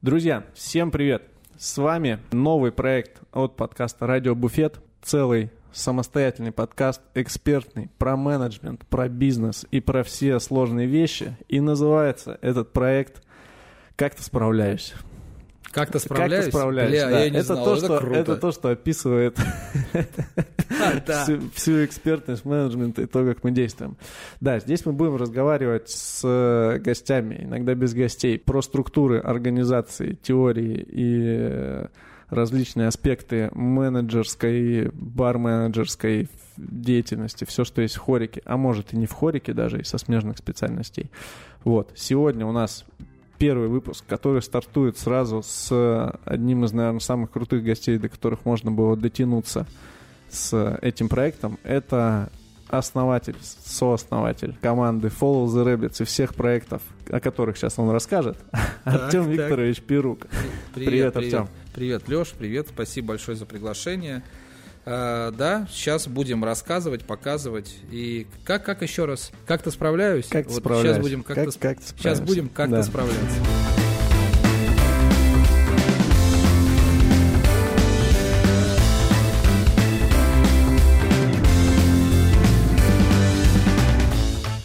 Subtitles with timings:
[0.00, 1.24] Друзья, всем привет!
[1.58, 4.78] С вами новый проект от подкаста «Радио Буфет».
[5.02, 11.36] Целый самостоятельный подкаст, экспертный, про менеджмент, про бизнес и про все сложные вещи.
[11.48, 13.24] И называется этот проект
[13.96, 14.94] «Как ты справляешься?».
[15.70, 16.46] Как-то справляюсь?
[16.46, 17.24] Как ты справляешься, Бля, да.
[17.24, 18.18] я не это, знал, то, это что, круто.
[18.18, 19.38] это то, что описывает
[21.06, 21.24] да.
[21.24, 23.96] всю, всю экспертность менеджмента и то, как мы действуем.
[24.40, 30.86] Да, здесь мы будем разговаривать с э, гостями, иногда без гостей, про структуры организации, теории
[30.88, 31.86] и э,
[32.30, 39.12] различные аспекты менеджерской, бар-менеджерской деятельности, все, что есть в хорике, а может и не в
[39.12, 41.10] хорике даже, и со смежных специальностей.
[41.64, 42.84] Вот, сегодня у нас
[43.38, 48.70] первый выпуск, который стартует сразу с одним из, наверное, самых крутых гостей, до которых можно
[48.70, 49.66] было дотянуться
[50.28, 51.58] с этим проектом.
[51.62, 52.30] Это
[52.68, 58.36] основатель, сооснователь команды Follow the Rabbits и всех проектов, о которых сейчас он расскажет,
[58.84, 59.28] Артем.
[59.30, 60.26] Викторович Перук.
[60.74, 61.48] Привет, Артем.
[61.74, 64.22] Привет, Леш, привет, спасибо большое за приглашение.
[64.90, 67.76] А, да, сейчас будем рассказывать, показывать.
[67.90, 69.30] И как, как еще раз?
[69.46, 70.26] Как-то справляюсь?
[70.28, 70.94] Как ты Вот справляешься?
[70.94, 72.82] Сейчас будем как-то, Как- как ты сейчас будем как-то Да.
[72.82, 73.77] справляться.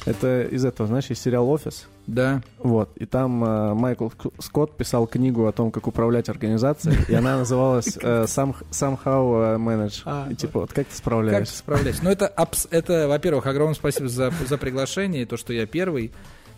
[0.05, 1.87] Это из этого, знаешь, есть сериал «Офис».
[2.07, 2.41] Да.
[2.57, 7.37] Вот, и там э, Майкл Скотт писал книгу о том, как управлять организацией, и она
[7.37, 10.01] называлась э, «Some- «Somehow Manage».
[10.05, 11.57] А, И типа, вот как ты Как ты справляешься?
[11.57, 12.03] справляешься?
[12.03, 16.11] Ну, это, абс- это во-первых, огромное спасибо за, за приглашение, и то, что я первый.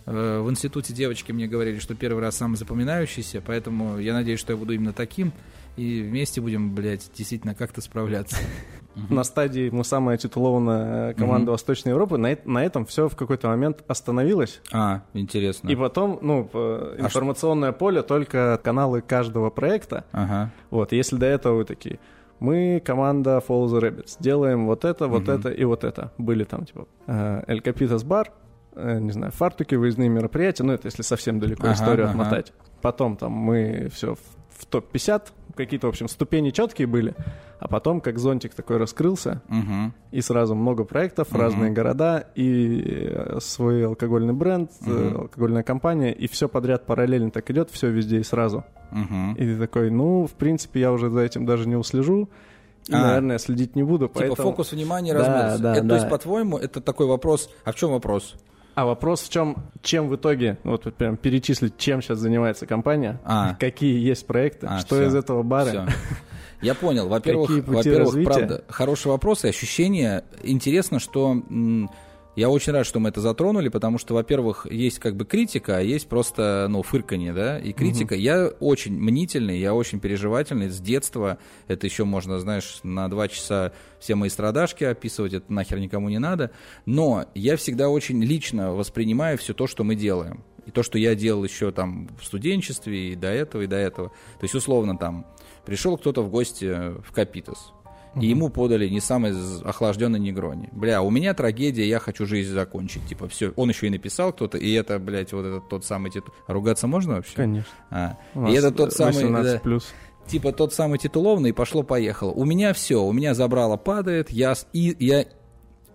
[0.06, 4.52] Э, В институте девочки мне говорили, что первый раз самый запоминающийся, поэтому я надеюсь, что
[4.52, 5.32] я буду именно таким,
[5.76, 8.36] и вместе будем, блядь, действительно как-то справляться.
[9.10, 12.16] На стадии мы самая титулованная команда Восточной Европы.
[12.16, 14.62] На, э- на этом все в какой-то момент остановилось.
[14.72, 15.68] А, интересно.
[15.68, 20.06] И потом, ну, п- информационное поле только каналы каждого проекта.
[20.12, 20.50] Ага.
[20.70, 21.98] Вот, если до этого вы такие,
[22.40, 26.12] мы команда Follow the Rabbits, делаем вот это, вот это и вот это.
[26.16, 28.28] Были там, типа, э, El Capitas Bar,
[28.76, 32.12] э, не знаю, фартуки, выездные мероприятия, ну, это если совсем далеко Ага, историю ага.
[32.12, 32.54] отмотать.
[32.80, 34.20] Потом там мы все в,
[34.68, 35.22] в топ-50,
[35.56, 37.14] какие-то, в общем, ступени четкие были,
[37.60, 39.92] а потом как зонтик такой раскрылся, Угу.
[40.12, 46.26] и сразу много проектов, разные города, и э, свой алкогольный бренд, э, алкогольная компания, и
[46.28, 48.64] все подряд параллельно так идет, все везде и сразу.
[48.92, 49.32] Угу.
[49.38, 52.28] И ты такой, ну, в принципе, я уже за этим даже не услежу,
[52.88, 52.98] и, А.
[53.02, 54.50] наверное, следить не буду, Типа поэтому...
[54.50, 55.62] фокус внимания Да, размылся.
[55.62, 55.94] да, это, То да.
[55.96, 57.50] есть, по-твоему, это такой вопрос.
[57.64, 58.34] А в чем вопрос?
[58.76, 63.18] А вопрос в чем, чем в итоге, вот вот прям перечислить, чем сейчас занимается компания,
[63.24, 63.54] А.
[63.54, 65.06] какие есть проекты, А, что всё.
[65.06, 65.70] из этого бары.
[65.70, 65.86] Всё.
[66.60, 67.08] Я понял.
[67.08, 68.24] Во-первых, во-первых, развития?
[68.30, 70.24] правда, хороший вопрос и ощущение.
[70.42, 71.42] Интересно, что
[72.36, 75.80] я очень рад, что мы это затронули, потому что, во-первых, есть как бы критика, а
[75.80, 78.14] есть просто, ну, фырканье, да, и критика.
[78.14, 81.38] Я очень мнительный, я очень переживательный с детства.
[81.66, 86.18] Это еще можно, знаешь, на два часа все мои страдашки описывать, это нахер никому не
[86.18, 86.50] надо.
[86.84, 90.44] Но я всегда очень лично воспринимаю все то, что мы делаем.
[90.66, 94.08] И то, что я делал еще там в студенчестве, и до этого, и до этого.
[94.08, 95.26] То есть, условно, там,
[95.64, 96.66] пришел кто-то в гости
[97.02, 97.72] в Капитас,
[98.20, 99.34] и ему подали не самый
[99.64, 100.68] охлажденный негрони.
[100.72, 103.06] Бля, у меня трагедия, я хочу жизнь закончить.
[103.06, 103.52] Типа, все.
[103.56, 106.34] Он еще и написал кто-то, и это, блядь, вот этот тот самый титул.
[106.46, 107.36] Ругаться можно вообще?
[107.36, 107.70] Конечно.
[107.90, 108.16] А.
[108.48, 109.24] И это тот самый...
[109.24, 109.92] 18 да, плюс.
[110.26, 112.30] типа тот самый титулованный, пошло-поехало.
[112.30, 115.26] У меня все, у меня забрало падает, я, и, я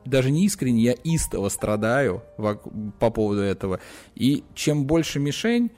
[0.06, 2.24] даже не искренне, я истово страдаю
[3.00, 3.80] по поводу этого.
[4.16, 5.72] И чем больше мишень,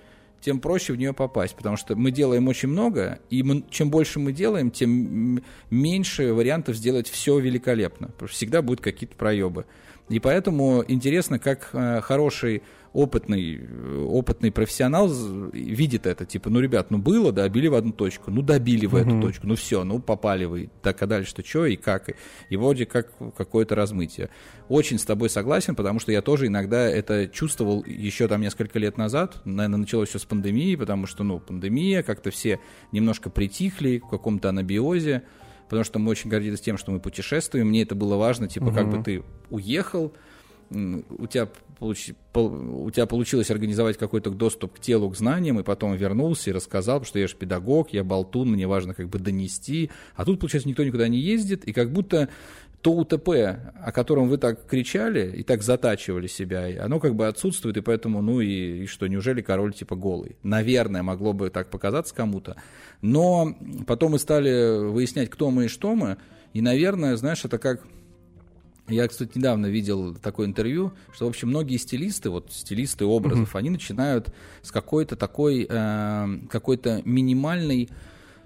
[0.43, 4.19] тем проще в нее попасть, потому что мы делаем очень много, и мы- чем больше
[4.19, 8.11] мы делаем, тем меньше вариантов сделать все великолепно.
[8.27, 9.65] Всегда будут какие-то проебы.
[10.09, 12.61] И поэтому интересно, как э, хороший
[12.93, 15.09] опытный, э, опытный профессионал
[15.51, 16.25] видит это.
[16.25, 19.55] Типа, ну, ребят, ну было, добили в одну точку, ну добили в эту точку, ну
[19.55, 20.69] все, ну попали вы.
[20.81, 22.09] Так, а дальше-то что и как?
[22.09, 22.15] И-
[22.49, 24.29] И вроде как какое-то размытие.
[24.69, 28.97] Очень с тобой согласен, потому что я тоже иногда это чувствовал еще там несколько лет
[28.97, 29.41] назад.
[29.43, 32.59] Наверное, началось все с пандемии, потому что, ну, пандемия, как-то все
[32.91, 35.23] немножко притихли в каком-то анабиозе,
[35.67, 37.69] потому что мы очень гордились тем, что мы путешествуем.
[37.69, 40.13] Мне это было важно, типа, как бы ты уехал,
[40.69, 41.49] у тебя,
[41.79, 46.49] получи- пол- у тебя получилось организовать какой-то доступ к телу, к знаниям, и потом вернулся
[46.49, 49.91] и рассказал, что я же педагог, я болтун, мне важно как бы донести.
[50.15, 52.29] А тут, получается, никто никуда не ездит, и как будто
[52.81, 53.29] то УТП,
[53.81, 58.21] о котором вы так кричали и так затачивали себя, оно как бы отсутствует, и поэтому,
[58.21, 60.35] ну и, и что, неужели король типа голый?
[60.43, 62.57] Наверное, могло бы так показаться кому-то.
[63.01, 63.55] Но
[63.87, 66.17] потом мы стали выяснять, кто мы и что мы,
[66.51, 67.81] и, наверное, знаешь, это как
[68.87, 73.59] Я, кстати, недавно видел такое интервью, что, в общем, многие стилисты, вот стилисты образов, mm-hmm.
[73.59, 77.89] они начинают с какой-то такой, э, какой-то минимальной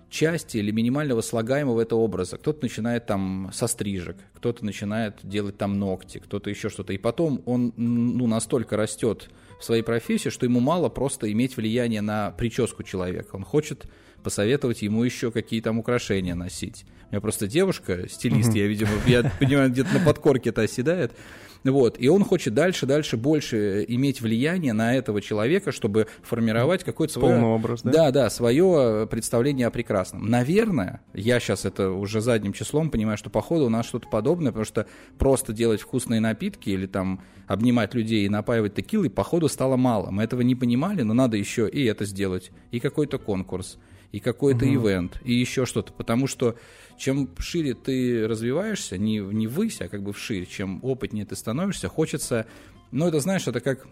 [0.09, 2.37] части или минимального слагаемого этого образа.
[2.37, 6.93] Кто-то начинает там со стрижек, кто-то начинает делать там ногти, кто-то еще что-то.
[6.93, 9.29] И потом он ну, настолько растет
[9.59, 13.35] в своей профессии, что ему мало просто иметь влияние на прическу человека.
[13.35, 13.87] Он хочет
[14.23, 16.85] посоветовать ему еще какие там украшения носить.
[17.09, 21.13] У меня просто девушка, стилист, я, видимо, я понимаю, где-то на подкорке это оседает.
[21.63, 21.95] Вот.
[21.99, 27.31] И он хочет дальше, дальше больше иметь влияние на этого человека, чтобы формировать какой-то свой...
[27.31, 27.91] Полный образ, да?
[27.91, 30.29] Да, да, свое представление о прекрасном.
[30.29, 34.65] Наверное, я сейчас это уже задним числом понимаю, что походу у нас что-то подобное, потому
[34.65, 34.87] что
[35.17, 40.11] просто делать вкусные напитки или там обнимать людей и напаивать текилой, походу стало мало.
[40.11, 43.77] Мы этого не понимали, но надо еще и это сделать, и какой-то конкурс,
[44.11, 44.75] и какой-то угу.
[44.75, 45.93] ивент, и еще что-то.
[45.93, 46.55] Потому что
[46.97, 51.87] чем шире ты развиваешься, не, не ввысь, а как бы вширь, чем опытнее ты становишься,
[51.87, 52.45] хочется...
[52.91, 53.85] Ну, это, знаешь, это как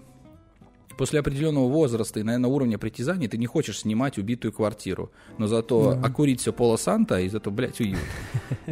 [0.97, 5.91] после определенного возраста и, наверное, уровня притязаний ты не хочешь снимать убитую квартиру, но зато
[5.91, 6.05] mm-hmm.
[6.05, 7.99] окурить все Пола Санта, и зато, блядь, уют.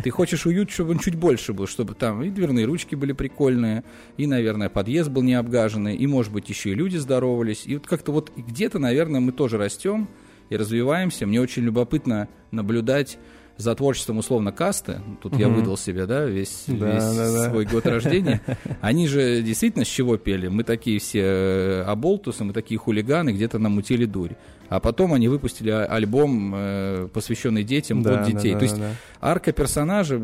[0.03, 3.83] Ты хочешь уют, чтобы он чуть больше был, чтобы там и дверные ручки были прикольные,
[4.17, 7.63] и, наверное, подъезд был не обгаженный, и, может быть, еще и люди здоровались.
[7.65, 10.07] И вот как-то вот где-то, наверное, мы тоже растем
[10.53, 11.25] и развиваемся.
[11.25, 13.17] Мне очень любопытно наблюдать
[13.57, 15.41] за творчеством условно касты, тут угу.
[15.41, 17.71] я выдал себе, да, весь, да, весь да, свой да.
[17.71, 18.41] год рождения,
[18.81, 20.47] они же действительно с чего пели?
[20.47, 24.33] Мы такие все э, оболтусы, мы такие хулиганы, где-то намутили дурь.
[24.69, 28.53] А потом они выпустили а, альбом, э, посвященный детям, да, год детей.
[28.53, 28.91] Да, да, То есть да.
[29.21, 30.19] арка персонажа,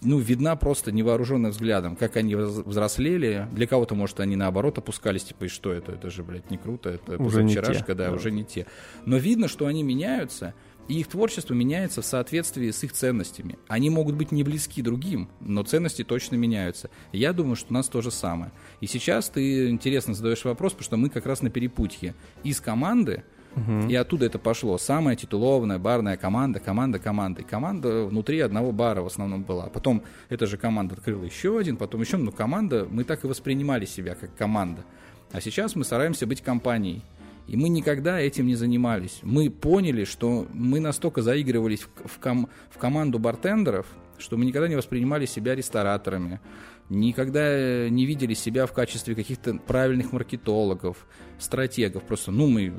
[0.00, 3.46] ну, видна просто невооруженным взглядом, как они взрослели.
[3.52, 5.92] Для кого-то, может, они наоборот опускались, типа, и что это?
[5.92, 8.66] Это же, блядь, не круто, это уже вчерашка, да, да, уже не те.
[9.06, 10.54] Но видно, что они меняются,
[10.88, 13.58] и их творчество меняется в соответствии с их ценностями.
[13.68, 16.90] Они могут быть не близки другим, но ценности точно меняются.
[17.12, 18.52] Я думаю, что у нас то же самое.
[18.80, 22.14] И сейчас ты интересно задаешь вопрос, потому что мы как раз на перепутье.
[22.42, 23.22] Из команды,
[23.54, 23.88] угу.
[23.88, 27.42] и оттуда это пошло, самая титулованная барная команда, команда команды.
[27.42, 29.66] И команда внутри одного бара в основном была.
[29.66, 33.86] Потом эта же команда открыла еще один, потом еще, но команда, мы так и воспринимали
[33.86, 34.84] себя как команда.
[35.30, 37.02] А сейчас мы стараемся быть компанией.
[37.46, 39.20] И мы никогда этим не занимались.
[39.22, 43.86] Мы поняли, что мы настолько заигрывались в, ком, в команду бартендеров,
[44.18, 46.40] что мы никогда не воспринимали себя рестораторами,
[46.92, 51.06] никогда не видели себя в качестве каких-то правильных маркетологов,
[51.42, 52.02] стратегов.
[52.04, 52.72] Просто, ну, мы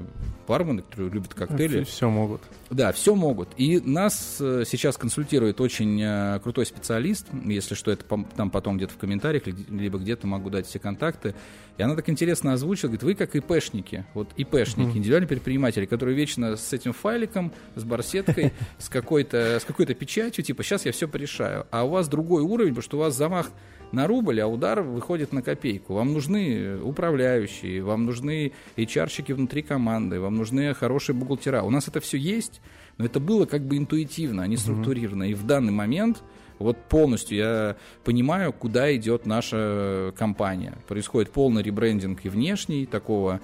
[0.47, 1.83] бармены, которые любят коктейли.
[1.83, 2.41] Все могут.
[2.69, 3.49] Да, все могут.
[3.57, 8.03] И нас э, сейчас консультирует очень э, крутой специалист, если что, это
[8.35, 11.35] там потом где-то в комментариях, либо где-то могу дать все контакты.
[11.77, 14.97] И она так интересно озвучила, говорит, вы как ИПшники, вот ИПшники, mm-hmm.
[14.97, 20.63] индивидуальные предприниматели, которые вечно с этим файликом, с барсеткой, с какой-то с какой-то печатью, типа,
[20.63, 21.67] сейчас я все порешаю.
[21.71, 23.49] А у вас другой уровень, потому что у вас замах
[23.93, 25.93] на рубль, а удар выходит на копейку.
[25.93, 31.61] Вам нужны управляющие, вам нужны HR-щики внутри команды, вам нужны хорошие бухгалтера.
[31.61, 32.59] У нас это все есть,
[32.97, 35.29] но это было как бы интуитивно, а не структурировано.
[35.29, 36.23] И в данный момент
[36.59, 40.77] вот полностью я понимаю, куда идет наша компания.
[40.87, 43.41] Происходит полный ребрендинг и внешний, такого,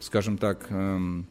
[0.00, 1.26] скажем так, эм,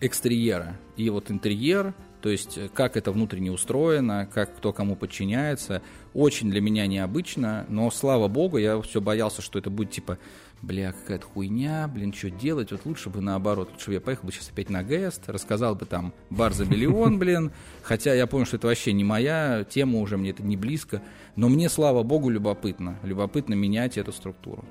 [0.00, 0.78] экстерьера.
[0.96, 5.82] И вот интерьер, то есть э, как это внутренне устроено, как кто кому подчиняется,
[6.14, 10.18] очень для меня необычно, но слава богу, я все боялся, что это будет типа,
[10.62, 14.32] бля, какая-то хуйня, блин, что делать, вот лучше бы наоборот, лучше бы я поехал бы
[14.32, 17.52] сейчас опять на Гест, рассказал бы там бар за миллион, блин,
[17.82, 21.02] хотя я понял, что это вообще не моя тема уже, мне это не близко,
[21.36, 24.64] но мне, слава богу, любопытно, любопытно менять эту структуру.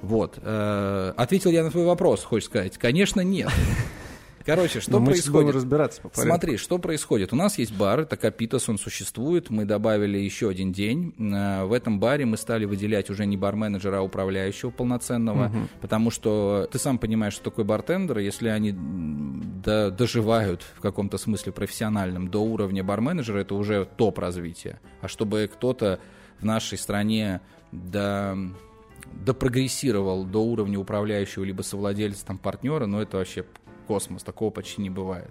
[0.00, 0.38] Вот.
[0.42, 2.76] Э, ответил я на твой вопрос, хочешь сказать?
[2.76, 3.48] Конечно, нет.
[4.44, 5.54] Короче, что мы происходит?
[5.54, 7.32] разбираться по Смотри, что происходит.
[7.32, 9.50] У нас есть бар, это Капитас, он существует.
[9.50, 11.14] Мы добавили еще один день.
[11.18, 15.58] Э, в этом баре мы стали выделять уже не бар-менеджера, а управляющего полноценного, угу.
[15.80, 21.52] потому что ты сам понимаешь, что такое бартендер, если они до, доживают в каком-то смысле
[21.52, 24.80] профессиональном до уровня бар-менеджера, это уже топ развития.
[25.00, 26.00] А чтобы кто-то
[26.40, 28.36] в нашей стране до
[29.12, 33.44] допрогрессировал до уровня управляющего либо совладельца, там, партнера, но это вообще
[33.82, 34.22] космос.
[34.22, 35.30] Такого почти не бывает.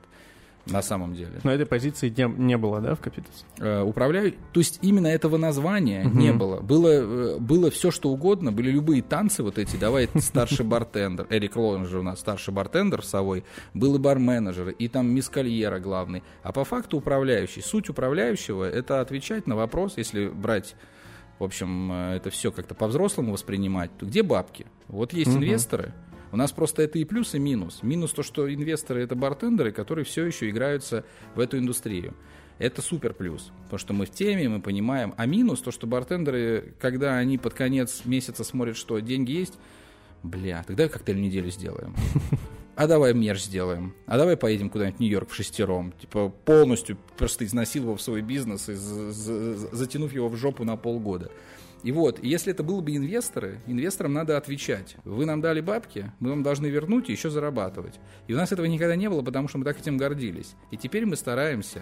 [0.68, 1.40] На самом деле.
[1.44, 3.46] Но этой позиции не, не было, да, в Капитас?
[3.58, 4.34] Э, управляю.
[4.54, 6.18] То есть именно этого названия угу.
[6.18, 6.60] не было.
[6.60, 8.52] Было, э, было все, что угодно.
[8.52, 9.76] Были любые танцы вот эти.
[9.76, 11.26] Давай старший бартендер.
[11.32, 13.44] Эрик Лоринц же у нас старший бартендер Савой.
[13.74, 16.22] Был и бар-менеджер, и там мисс Кальера главный.
[16.44, 17.62] А по факту управляющий.
[17.62, 20.76] Суть управляющего— это отвечать на вопрос, если брать
[21.40, 24.68] в общем, э, это все как-то по-взрослому воспринимать, то где бабки?
[24.88, 25.40] Вот есть угу.
[25.40, 25.92] инвесторы,
[26.32, 27.80] у нас просто это и плюс, и минус.
[27.84, 31.04] Минус то, что инвесторы это бартендеры, которые все еще играются
[31.36, 32.14] в эту индустрию.
[32.58, 35.14] Это супер плюс, потому что мы в теме, мы понимаем.
[35.18, 39.58] А минус то, что бартендеры, когда они под конец месяца смотрят, что деньги есть,
[40.22, 41.96] бля, тогда коктейль неделю сделаем.
[42.74, 43.94] А давай мерч сделаем.
[44.08, 45.92] А давай поедем куда-нибудь в Нью-Йорк в шестером.
[46.00, 51.32] Типа полностью просто изнасиловав свой бизнес и затянув его в жопу на полгода.
[51.84, 54.98] И вот, если это были бы инвесторы, инвесторам надо отвечать.
[55.04, 58.00] Вы нам дали бабки, мы вам должны вернуть и еще зарабатывать.
[58.28, 60.54] И у нас этого никогда не было, потому что мы так этим гордились.
[60.70, 61.82] И теперь мы стараемся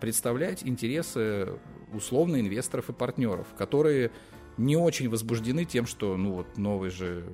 [0.00, 1.48] представлять интересы
[1.92, 4.10] условно инвесторов и партнеров, которые
[4.56, 7.24] не очень возбуждены тем, что, ну вот, новый же,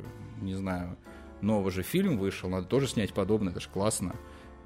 [0.41, 0.97] не знаю,
[1.43, 4.15] новый же фильм вышел, надо тоже снять подобное, это же классно.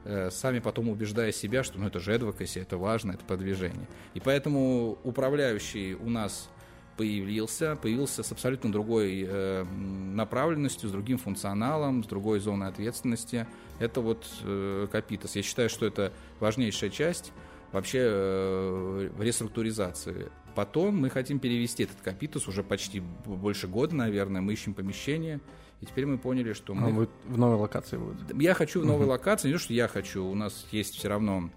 [0.05, 3.89] Э, сами потом убеждая себя, что ну это же advocacy, это важно, это продвижение.
[4.13, 6.51] И поэтому управляющий у нас
[6.97, 13.47] появился, появился с абсолютно другой э, направленностью, с другим функционалом, с другой зоной ответственности.
[13.79, 15.37] Это вот э, Капитас.
[15.37, 17.33] Я считаю, что это важнейшая часть
[17.73, 20.31] вообще э, реструктуризации.
[20.55, 24.41] Потом мы хотим перевести этот Капитус уже почти больше года, наверное.
[24.41, 25.41] Мы ищем помещение.
[25.81, 26.93] И теперь мы поняли, что а мы...
[26.93, 28.41] будет в новой локации будет?
[28.41, 29.49] Я хочу в новой локации.
[29.49, 30.25] Не то, что я хочу.
[30.25, 31.51] У нас есть все равно,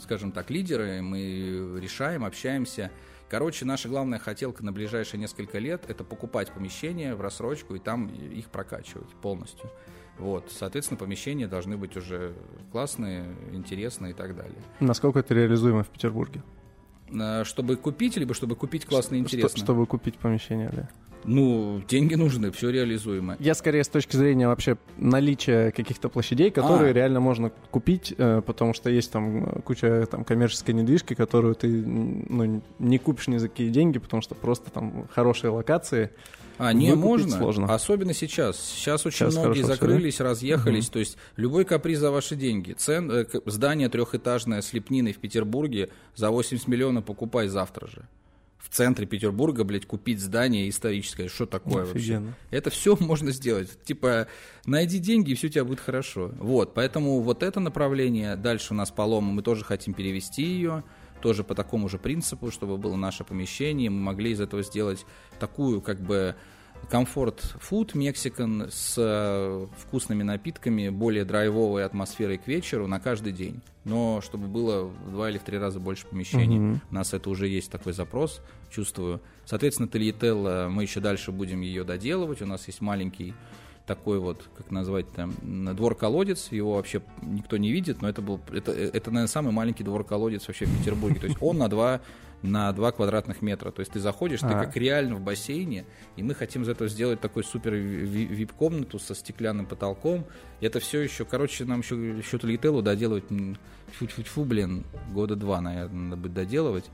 [0.00, 1.00] скажем так, лидеры.
[1.00, 2.90] Мы решаем, общаемся.
[3.28, 8.06] Короче, наша главная хотелка на ближайшие несколько лет– это покупать помещения в рассрочку и там
[8.06, 9.68] их прокачивать полностью.
[10.18, 12.34] Вот, соответственно, помещения должны быть уже
[12.72, 14.58] классные, интересные и так далее.
[14.80, 16.42] Насколько это реализуемо в Петербурге?
[17.10, 19.62] Э, чтобы купить, либо чтобы купить классное и интересное?
[19.62, 20.88] Чтобы купить помещение, да.
[21.24, 23.36] Ну, деньги нужны, все реализуемо.
[23.40, 26.92] Я скорее с точки зрения вообще наличия каких-то площадей, которые а.
[26.92, 32.62] реально можно купить, э, потому что есть там куча там коммерческой недвижки, которую ты ну,
[32.78, 36.10] не купишь ни за какие деньги, потому что просто там хорошие локации.
[36.58, 37.36] А, не можно.
[37.36, 37.72] Сложно.
[37.72, 38.58] Особенно сейчас.
[38.58, 40.30] Сейчас очень сейчас многие закрылись, все, да?
[40.30, 40.86] разъехались.
[40.86, 40.92] Угу.
[40.92, 42.72] То есть любой каприз за ваши деньги.
[42.72, 48.08] Цен, э, здание трехэтажное с лепниной в Петербурге за 80 миллионов покупай завтра же
[48.68, 51.28] в центре Петербурга, блядь, купить здание историческое.
[51.28, 52.26] Что такое Офигенно.
[52.26, 52.36] вообще?
[52.50, 53.82] Это все можно сделать.
[53.84, 54.26] Типа,
[54.64, 56.32] найди деньги, и все у тебя будет хорошо.
[56.38, 60.82] Вот, поэтому вот это направление, дальше у нас полома, мы тоже хотим перевести ее,
[61.22, 65.06] тоже по такому же принципу, чтобы было наше помещение, мы могли из этого сделать
[65.38, 66.34] такую, как бы,
[66.88, 73.60] комфорт фуд Мексикан с э, вкусными напитками, более драйвовой атмосферой к вечеру на каждый день.
[73.84, 76.58] Но чтобы было в два или в три раза больше помещений.
[76.58, 76.78] Mm-hmm.
[76.90, 78.40] У нас это уже есть такой запрос,
[78.70, 79.20] чувствую.
[79.44, 82.42] Соответственно, Тельетелла, мы еще дальше будем ее доделывать.
[82.42, 83.34] У нас есть маленький
[83.86, 88.72] такой вот, как назвать там, двор-колодец, его вообще никто не видит, но это был, это,
[88.72, 91.20] это, наверное, самый маленький двор-колодец вообще в Петербурге.
[91.20, 92.00] То есть он на два
[92.42, 93.70] на 2 квадратных метра.
[93.70, 94.48] То есть ты заходишь, а.
[94.48, 95.84] ты как реально в бассейне,
[96.16, 100.24] и мы хотим из этого сделать такой супер вип-комнату со стеклянным потолком.
[100.60, 103.24] И это все еще, короче, нам еще, еще Толителлу доделывать,
[103.98, 106.84] фу-фу-фу, блин, года два, наверное, надо будет доделывать.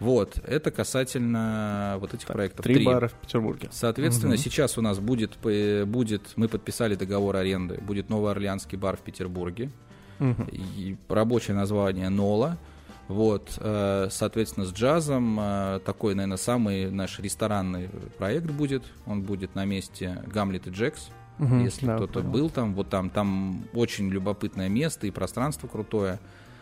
[0.00, 2.64] Вот, это касательно вот этих так, проектов.
[2.64, 3.68] Три, три бара в Петербурге.
[3.70, 4.42] Соответственно, угу.
[4.42, 9.70] сейчас у нас будет, будет, мы подписали договор аренды, будет Новый Орлеанский бар в Петербурге.
[10.18, 10.48] Угу.
[10.50, 12.58] И рабочее название Нола.
[13.08, 18.84] Вот, э, соответственно, с джазом э, такой, наверное, самый наш ресторанный проект будет.
[19.06, 21.10] Он будет на месте Гамлет и Джекс.
[21.38, 26.20] Угу, если да, кто-то был там, вот там, там очень любопытное место и пространство крутое.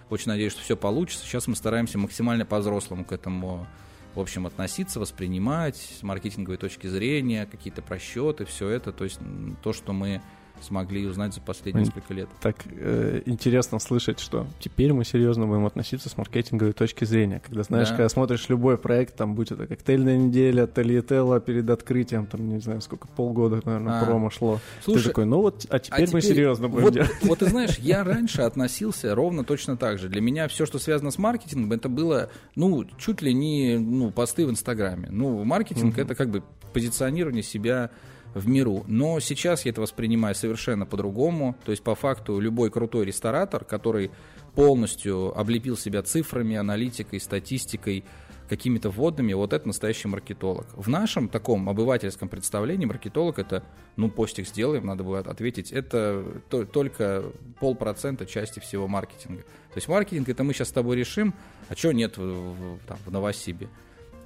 [0.08, 1.24] Очень надеюсь, что все получится.
[1.24, 3.66] Сейчас мы стараемся максимально по-взрослому к этому,
[4.14, 8.92] в общем, относиться, воспринимать с маркетинговой точки зрения, какие-то просчеты, все это.
[8.92, 9.20] То есть
[9.62, 10.22] то, что мы
[10.62, 12.28] смогли узнать за последние несколько лет.
[12.40, 17.40] Так э, интересно слышать, что теперь мы серьезно будем относиться с маркетинговой точки зрения.
[17.44, 17.96] Когда, знаешь, да.
[17.96, 22.80] когда смотришь любой проект, там, будь это коктейльная неделя, Тольеттелло перед открытием, там, не знаю,
[22.80, 24.04] сколько, полгода, наверное, а.
[24.04, 24.60] промо шло.
[24.84, 27.10] Слушай, Ты такой, ну вот, а теперь, а теперь мы серьезно будем вот, делать.
[27.22, 30.08] Вот ты знаешь, я раньше относился ровно точно так же.
[30.08, 34.46] Для меня все, что связано с маркетингом, это было, ну, чуть ли не, ну, посты
[34.46, 35.08] в Инстаграме.
[35.10, 36.02] Ну, маркетинг mm-hmm.
[36.02, 37.90] это как бы позиционирование себя
[38.34, 38.84] в миру.
[38.86, 41.56] Но сейчас я это воспринимаю совершенно по-другому.
[41.64, 44.10] То есть, по факту, любой крутой ресторатор, который
[44.54, 48.04] полностью облепил себя цифрами, аналитикой, статистикой,
[48.50, 50.66] какими-то вводными, вот это настоящий маркетолог.
[50.74, 53.62] В нашем таком обывательском представлении маркетолог это,
[53.94, 57.26] ну, постик сделаем, надо будет ответить, это то, только
[57.60, 59.42] полпроцента части всего маркетинга.
[59.42, 61.32] То есть маркетинг это мы сейчас с тобой решим,
[61.68, 63.68] а что нет в, в, там, в Новосибе?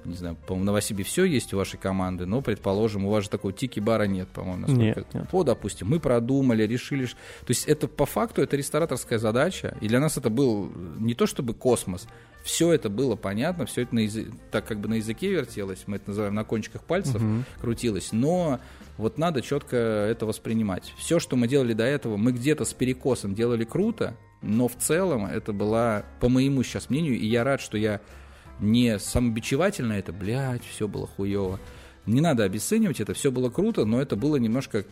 [0.05, 3.29] Не знаю, по-моему, в Новосибе все есть у вашей команды, но, предположим, у вас же
[3.29, 5.27] такой тики-бара нет, по-моему, нет, нет.
[5.31, 7.05] О, допустим, мы продумали, решили.
[7.05, 11.25] То есть это по факту это рестораторская задача, и для нас это был не то
[11.25, 12.07] чтобы космос,
[12.43, 14.27] все это было понятно, все это на язы...
[14.51, 17.43] так как бы на языке вертелось, мы это называем на кончиках пальцев угу.
[17.59, 18.59] крутилось, но
[18.97, 20.93] вот надо четко это воспринимать.
[20.97, 25.25] Все, что мы делали до этого, мы где-то с перекосом делали круто, Но в целом
[25.25, 27.99] это была, по моему сейчас мнению, и я рад, что я
[28.59, 31.59] не самобичевательно это, блядь, все было хуево.
[32.05, 34.85] Не надо обесценивать это, все было круто, но это было немножко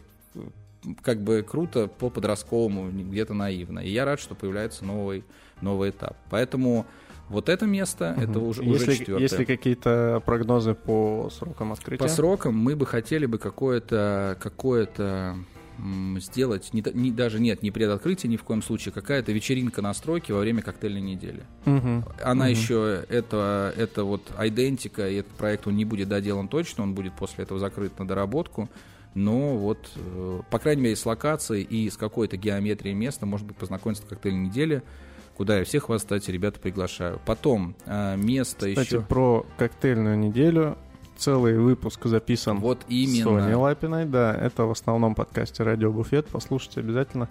[1.02, 3.80] как бы круто по подростковому, где-то наивно.
[3.80, 5.24] И я рад, что появляется новый,
[5.62, 6.18] новый этап.
[6.30, 6.86] Поэтому
[7.30, 8.22] вот это место, угу.
[8.22, 9.22] это уже, если, уже четвертое.
[9.22, 12.04] Есть ли какие-то прогнозы по срокам открытия?
[12.04, 15.38] По срокам мы бы хотели бы какое-то какое-то
[16.20, 20.34] сделать, не, не, даже нет, не предоткрытие ни в коем случае, какая-то вечеринка на стройке
[20.34, 21.44] во время коктейльной недели.
[21.66, 22.04] Угу.
[22.24, 22.52] Она угу.
[22.52, 27.14] еще, это, это вот идентика, и этот проект, он не будет доделан точно, он будет
[27.14, 28.70] после этого закрыт на доработку,
[29.16, 33.58] но вот, э, по крайней мере, с локацией и с какой-то геометрией места, может быть,
[33.58, 34.84] познакомиться в коктейльной неделе,
[35.36, 37.20] куда я всех вас, кстати, ребята, приглашаю.
[37.26, 39.02] Потом э, место кстати, еще...
[39.02, 40.78] про коктейльную неделю
[41.24, 43.40] целый выпуск записан вот именно.
[43.40, 44.06] Соней Лапиной.
[44.06, 46.28] Да, это в основном подкасте «Радио Буфет».
[46.28, 47.30] Послушайте обязательно.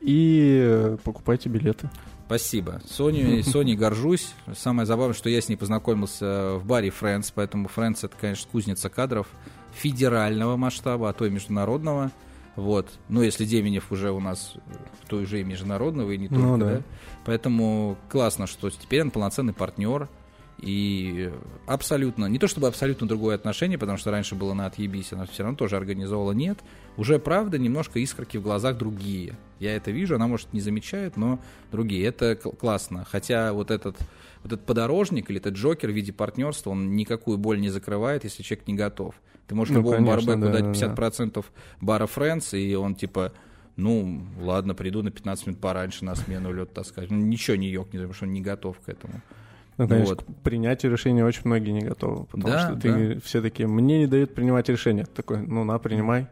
[0.00, 1.90] И покупайте билеты.
[2.26, 2.80] Спасибо.
[2.88, 4.32] Соню, Соней горжусь.
[4.54, 8.88] Самое забавное, что я с ней познакомился в баре Friends, поэтому Friends это, конечно, кузница
[8.88, 9.26] кадров
[9.72, 12.12] федерального масштаба, а то и международного.
[12.54, 12.88] Вот.
[13.08, 14.54] Ну, если Деменев уже у нас,
[15.08, 16.66] то уже и международного, и не только, ну, да.
[16.66, 16.82] да.
[17.24, 20.08] Поэтому классно, что теперь он полноценный партнер.
[20.62, 21.32] И
[21.66, 25.42] абсолютно, не то чтобы абсолютно другое отношение, потому что раньше было на отъебись, она все
[25.42, 26.58] равно тоже организовала, нет.
[26.96, 29.38] Уже, правда, немножко искорки в глазах другие.
[29.58, 31.40] Я это вижу, она, может, не замечает, но
[31.72, 32.04] другие.
[32.04, 33.06] Это классно.
[33.10, 33.96] Хотя вот этот,
[34.42, 38.42] вот этот подорожник или этот джокер в виде партнерства, он никакую боль не закрывает, если
[38.42, 39.14] человек не готов.
[39.46, 41.42] Ты можешь ну, любому барбеку да, дать 50% да.
[41.80, 43.32] бара Friends, и он типа
[43.76, 47.10] ну, ладно, приду на 15 минут пораньше на смену лед таскать.
[47.10, 49.22] Ну, ничего не ёкнет, потому что он не готов к этому.
[49.80, 50.24] Ну, конечно, вот.
[50.24, 53.20] к принятию решения очень многие не готовы, потому да, что ты, да.
[53.24, 55.06] все такие, мне не дают принимать решение.
[55.06, 56.26] Такой, ну на, принимай.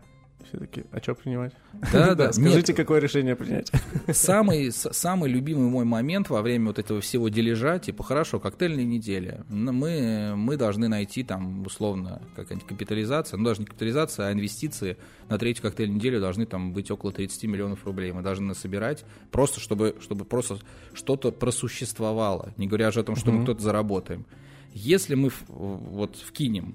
[0.48, 1.52] Все такие, а что принимать?
[1.92, 2.32] Да, да.
[2.32, 3.70] Скажите, какое решение принять?
[4.08, 9.44] Самый, самый любимый мой момент во время вот этого всего дележа, типа, хорошо, коктейльная неделя.
[9.48, 14.96] Мы, мы должны найти там, условно, какая-нибудь капитализация, ну, даже не капитализация, а инвестиции
[15.28, 18.12] на третью коктейльную неделю должны там быть около 30 миллионов рублей.
[18.12, 20.58] Мы должны насобирать просто, чтобы, чтобы просто
[20.94, 24.24] что-то просуществовало, не говоря уже о том, что мы кто-то заработаем.
[24.72, 26.74] Если мы вот вкинем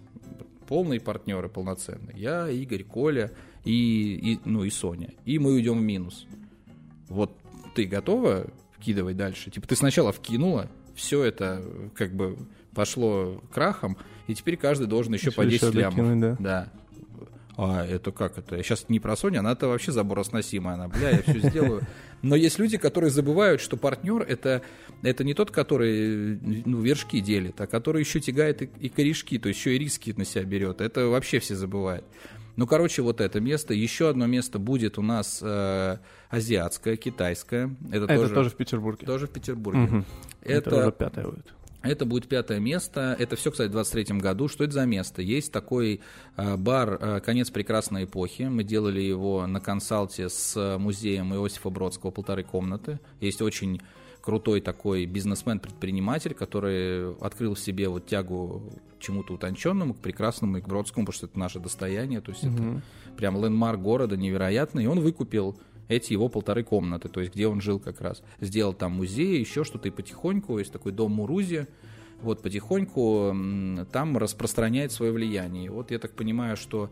[0.68, 3.32] полные партнеры, полноценные, я, Игорь, Коля,
[3.64, 5.14] и, и, ну, и Соня.
[5.26, 6.26] И мы уйдем в минус.
[7.10, 7.38] Вот
[7.76, 8.48] ты готова
[8.78, 9.52] вкидывать дальше?
[9.52, 11.64] Типа ты сначала вкинула, все это
[11.96, 12.38] как бы
[12.74, 13.98] пошло крахом,
[14.28, 15.96] и теперь каждый должен еще, еще по 10 лямов.
[15.96, 16.38] Докинуть, да.
[16.40, 16.72] да.
[17.56, 18.62] А это как это?
[18.64, 20.74] Сейчас не про Sony, она-то вообще заборосносимая.
[20.74, 21.84] Она, бля, я все сделаю.
[22.24, 24.64] Но есть люди, которые забывают, что партнер это,
[25.04, 29.50] это не тот, который ну, вершки делит, а который еще тягает и, и корешки, то
[29.50, 30.82] есть еще и риски на себя берет.
[30.82, 32.06] Это вообще все забывают.
[32.56, 33.74] Ну, короче, вот это место.
[33.74, 35.98] Еще одно место будет у нас э,
[36.30, 37.76] азиатское, китайское.
[37.92, 39.06] Это, это тоже, тоже в Петербурге.
[39.06, 39.84] Тоже в Петербурге.
[39.84, 40.04] Угу.
[40.42, 41.54] Это, это уже пятое будет.
[41.84, 43.16] Это будет пятое место.
[43.20, 44.48] Это все, кстати, в 23 году.
[44.48, 45.22] Что это за место?
[45.22, 46.00] Есть такой
[46.38, 48.44] э, бар э, «Конец прекрасной эпохи».
[48.44, 53.00] Мы делали его на консалте с музеем Иосифа Бродского «Полторы комнаты».
[53.20, 53.82] Есть очень
[54.24, 58.64] крутой такой бизнесмен-предприниматель, который открыл в себе вот тягу
[58.98, 62.46] к чему-то утонченному, к прекрасному и к Бродскому, потому что это наше достояние, то есть
[62.46, 62.54] угу.
[62.54, 62.82] это
[63.18, 67.62] прям лендмарк города невероятный, и он выкупил эти его полторы комнаты, то есть где он
[67.62, 68.24] жил как раз.
[68.40, 71.68] Сделал там музей, еще что-то, и потихоньку есть такой дом Мурузи,
[72.22, 73.36] вот потихоньку
[73.92, 75.70] там распространяет свое влияние.
[75.70, 76.90] Вот я так понимаю, что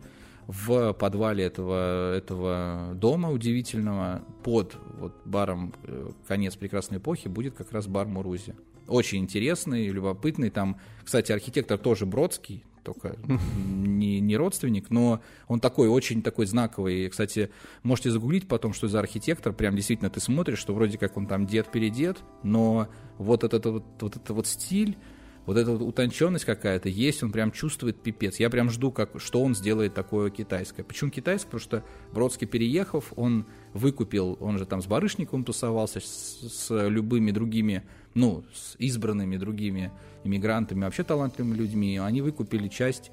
[0.48, 7.72] в подвале этого, этого дома удивительного под вот, баром э, «Конец прекрасной эпохи» будет как
[7.72, 8.56] раз бар Мурузи.
[8.88, 10.50] Очень интересный, любопытный.
[10.50, 17.10] Там, кстати, архитектор тоже Бродский, только не, не родственник, но он такой, очень такой знаковый.
[17.10, 17.52] Кстати,
[17.84, 19.54] можете загуглить потом, что за архитектор.
[19.54, 24.16] Прям действительно ты смотришь, что вроде как он там дед-передед, но вот этот вот, вот,
[24.16, 24.98] этот вот стиль,
[25.46, 28.40] вот эта вот утонченность какая-то есть, он прям чувствует пипец.
[28.40, 30.86] Я прям жду, как, что он сделает такое китайское.
[30.86, 31.52] Почему китайское?
[31.52, 37.32] Потому что Бродский, переехав, он выкупил, он же там с Барышниковым тусовался, с, с любыми
[37.32, 37.84] другими,
[38.14, 39.92] ну, с избранными другими
[40.24, 41.98] иммигрантами, вообще талантливыми людьми.
[41.98, 43.12] Они выкупили часть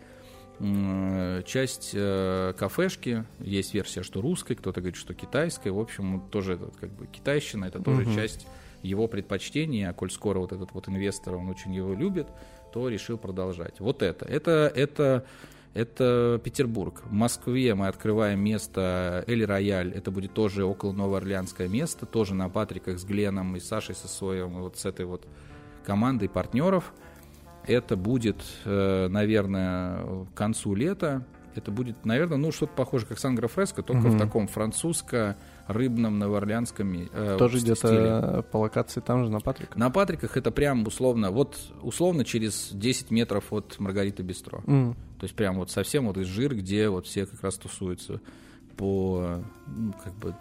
[1.46, 6.90] часть э, кафешки, есть версия, что русской, кто-то говорит, что китайской, в общем, тоже как
[6.90, 8.14] бы китайщина, это тоже угу.
[8.14, 8.48] часть
[8.82, 12.26] его предпочтение, а коль скоро вот этот вот инвестор, он очень его любит,
[12.72, 13.78] то решил продолжать.
[13.78, 14.24] Вот это.
[14.26, 15.24] Это, это,
[15.78, 17.02] это Петербург.
[17.04, 19.92] В Москве мы открываем место Эль Рояль.
[19.92, 24.76] Это будет тоже около Новоорлеанское место, тоже на Патриках с Гленом и Сашей Сосоевым, вот
[24.76, 25.26] с этой вот
[25.84, 26.92] командой партнеров.
[27.64, 31.24] Это будет, э, наверное, к концу лета.
[31.54, 34.16] Это будет, наверное, ну, что-то похоже, как Сангро Фреско, только угу.
[34.16, 35.36] в таком французско
[35.66, 37.74] рыбном, новоорлеанском э, Тоже стиле.
[37.74, 39.76] где-то по локации там же, на Патриках?
[39.76, 44.62] На Патриках это прям условно, вот условно через 10 метров от Маргариты Бистро.
[44.66, 44.96] М.
[45.18, 48.20] То есть прям вот совсем вот из жир, где вот все как раз тусуются
[48.76, 50.34] по, ну, как бы,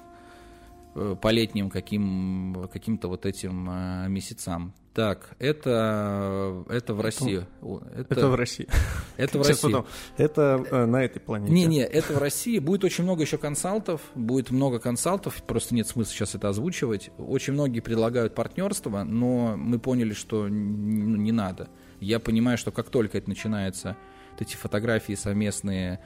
[0.96, 4.74] э, по летним каким, каким-то вот этим э, месяцам.
[4.98, 7.46] Так, это, это в России.
[7.62, 8.68] О, Это в России.
[9.18, 9.68] это в Сейчас России.
[9.68, 9.86] потом.
[10.18, 11.54] Это э, на этой планете.
[11.54, 12.58] Не-не, это в России.
[12.58, 14.02] Будет очень много еще консалтов.
[14.16, 15.44] Будет много консалтов.
[15.44, 17.12] Просто нет смысла сейчас это озвучивать.
[17.20, 21.70] Очень многие предлагают партнерство, но мы поняли, что ну, не надо.
[22.00, 23.98] Я понимаю, что как только это начинается,
[24.38, 26.00] вот эти фотографии совместные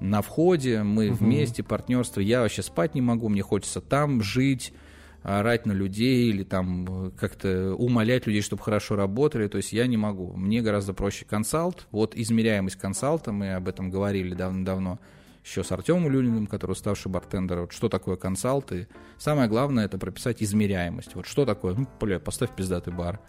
[0.00, 4.74] на входе, мы вместе, партнерство, я вообще спать не могу, мне хочется там жить,
[5.22, 9.86] орать на людей или там э, как-то умолять людей, чтобы хорошо работали, то есть я
[9.86, 10.32] не могу.
[10.34, 11.88] Мне гораздо проще консалт.
[11.90, 15.00] Вот измеряемость консалта, мы об этом говорили давно-давно,
[15.46, 19.96] еще с Артемом Люлиным, который уставший бартендер, вот что такое консалт, и самое главное это
[19.96, 21.14] прописать измеряемость.
[21.14, 23.20] Вот что такое, ну, бля, поставь пиздатый бар.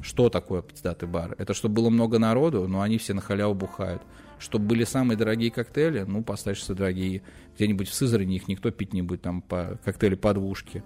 [0.00, 1.34] Что такое пиздатый бар?
[1.36, 4.00] Это чтобы было много народу, но они все на халяву бухают.
[4.38, 7.22] Чтобы были самые дорогие коктейли, ну, поставь все дорогие.
[7.56, 10.82] Где-нибудь в Сызрани их никто пить не будет, там по коктейли по двушке.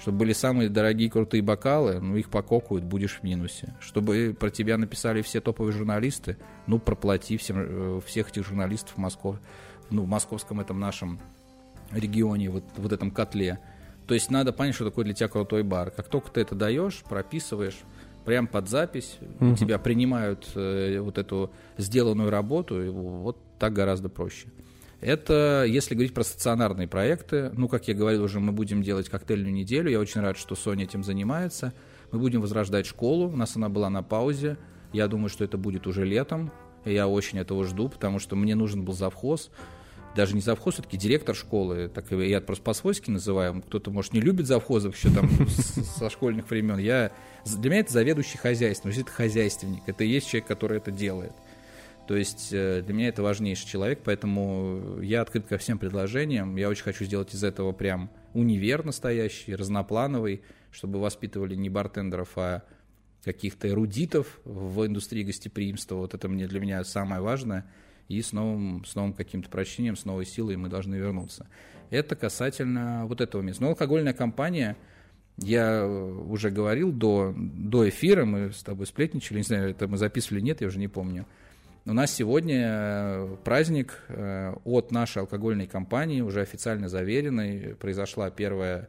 [0.00, 3.76] Чтобы были самые дорогие крутые бокалы, ну, их пококают, будешь в минусе.
[3.80, 8.98] Чтобы про тебя написали все топовые журналисты, ну, проплати всем, э, всех этих журналистов в
[8.98, 9.38] Москве,
[9.92, 11.20] ну, в московском этом нашем
[11.90, 13.58] регионе, вот, вот этом котле.
[14.06, 15.90] То есть надо понять, что такое для тебя крутой бар.
[15.90, 17.78] Как только ты это даешь, прописываешь,
[18.24, 19.56] прям под запись, Мгм.
[19.56, 24.48] тебя принимают э, вот эту сделанную работу, и вот так гораздо проще.
[25.00, 27.50] Это если говорить про стационарные проекты.
[27.56, 29.90] Ну, как я говорил уже, мы будем делать коктейльную неделю.
[29.90, 31.72] Я очень рад, что Соня этим занимается.
[32.12, 33.28] Мы будем возрождать школу.
[33.28, 34.56] У нас она была на паузе.
[34.92, 36.52] Я думаю, что это будет уже летом.
[36.84, 39.50] Я очень этого жду, потому что мне нужен был завхоз.
[40.14, 41.88] Даже не завхоз, все-таки директор школы.
[41.88, 43.62] Так я просто по-свойски называю.
[43.62, 46.78] Кто-то, может, не любит завхозов еще там со школьных времен.
[46.78, 47.12] Я,
[47.46, 48.92] для меня это заведующий хозяйством.
[48.92, 49.82] Это хозяйственник.
[49.86, 51.32] Это и есть человек, который это делает.
[52.06, 56.56] То есть э, для меня это важнейший человек, поэтому я открыт ко всем предложениям.
[56.56, 62.64] Я очень хочу сделать из этого прям универ настоящий, разноплановый, чтобы воспитывали не бартендеров, а
[63.24, 65.96] каких-то эрудитов в индустрии гостеприимства.
[65.96, 67.66] Вот это мне для меня самое важное.
[68.08, 71.46] И с новым, с новым каким-то прочтением, с новой силой мы должны вернуться.
[71.90, 73.62] Это касательно вот этого места.
[73.62, 74.76] Но алкогольная компания,
[75.38, 80.40] я уже говорил до, до эфира, мы с тобой сплетничали, не знаю, это мы записывали,
[80.40, 81.26] нет, я уже не помню.
[81.84, 87.74] У нас сегодня э, праздник э, от нашей алкогольной компании, уже официально заверенной.
[87.74, 88.88] Произошла первая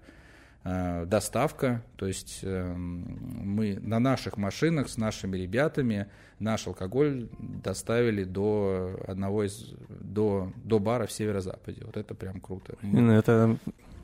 [0.63, 6.07] доставка, то есть э, мы на наших машинах с нашими ребятами
[6.39, 11.81] наш алкоголь доставили до одного из до, до бара в северо-западе.
[11.85, 12.75] Вот это прям круто.
[12.81, 13.57] Именно Это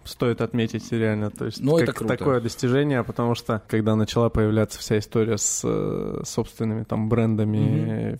[0.04, 1.30] стоит отметить реально.
[1.32, 2.18] То есть Ну, это как круто.
[2.18, 8.20] такое достижение, потому что когда начала появляться вся история с э, собственными там брендами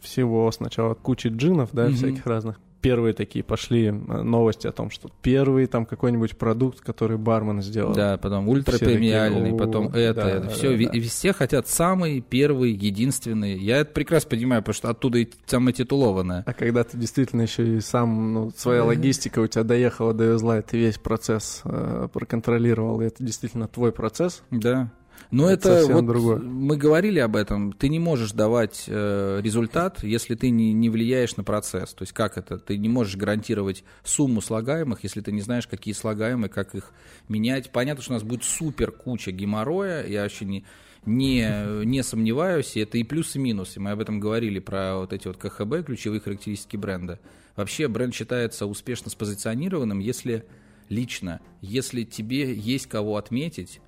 [0.00, 1.94] всего, сначала куча джинов, да, Мгм.
[1.94, 2.58] всяких разных.
[2.80, 7.92] Первые такие пошли э, новости о том, что первый там какой-нибудь продукт, который бармен сделал.
[7.94, 10.68] Да, потом ультрапремиальный, потом «О, это, да, это да, все.
[10.70, 10.92] да, Ви- да.
[10.92, 13.58] и все хотят самый первый, единственный.
[13.58, 16.42] Я это прекрасно понимаю, потому что оттуда и самое титулованное.
[16.46, 20.62] А когда ты действительно еще и сам, ну, своя логистика у тебя доехала, довезла, и
[20.62, 24.90] ты весь процесс э, проконтролировал, и это действительно твой процесс, Да.
[25.30, 26.38] Но Это это, совсем вот другое.
[26.40, 27.72] мы говорили об этом.
[27.72, 31.94] Ты не можешь давать э, результат, если ты не, не влияешь на процесс.
[31.94, 32.58] То есть как это?
[32.58, 36.92] Ты не можешь гарантировать сумму слагаемых, если ты не знаешь, какие слагаемые, как их
[37.28, 37.70] менять.
[37.70, 40.04] Понятно, что у нас будет супер куча геморроя.
[40.04, 40.64] Я вообще не,
[41.06, 42.76] не, не сомневаюсь.
[42.76, 43.78] И это и плюсы, и минусы.
[43.78, 47.20] Мы об этом говорили про вот эти вот КХБ, ключевые характеристики бренда.
[47.54, 50.44] Вообще бренд считается успешно спозиционированным, если
[50.88, 53.80] лично, если тебе есть кого отметить,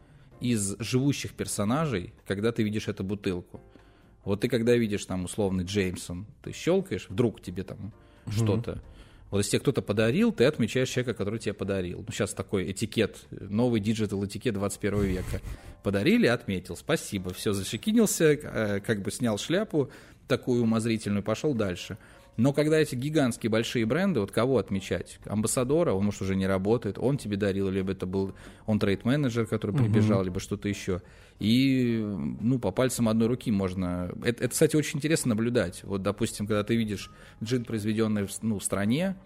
[0.43, 3.61] из живущих персонажей, когда ты видишь эту бутылку.
[4.25, 7.93] Вот ты когда видишь там условный Джеймсон, ты щелкаешь, вдруг тебе там
[8.29, 8.83] что-то.
[9.31, 12.05] Вот если тебе кто-то подарил, ты отмечаешь человека, который тебе подарил.
[12.07, 15.41] Ну, сейчас такой этикет, новый digital этикет 21 века.
[15.83, 19.91] Подарили, отметил, спасибо, все, защекинился, э, как бы снял шляпу
[20.29, 21.97] такую умозрительную, пошел дальше.
[22.37, 25.19] Но когда эти гигантские большие бренды, вот кого отмечать?
[25.27, 28.35] Амбассадора, он, может, уже не работает, он тебе дарил, либо это был
[28.67, 31.03] он трейд-менеджер, который прибежал, либо что-то еще.
[31.39, 32.01] И,
[32.41, 34.11] ну, по пальцам одной руки можно...
[34.25, 35.85] Это, это, кстати, очень интересно наблюдать.
[35.85, 37.11] Вот, допустим, когда ты видишь
[37.43, 39.17] джин, произведенный в, ну, в стране,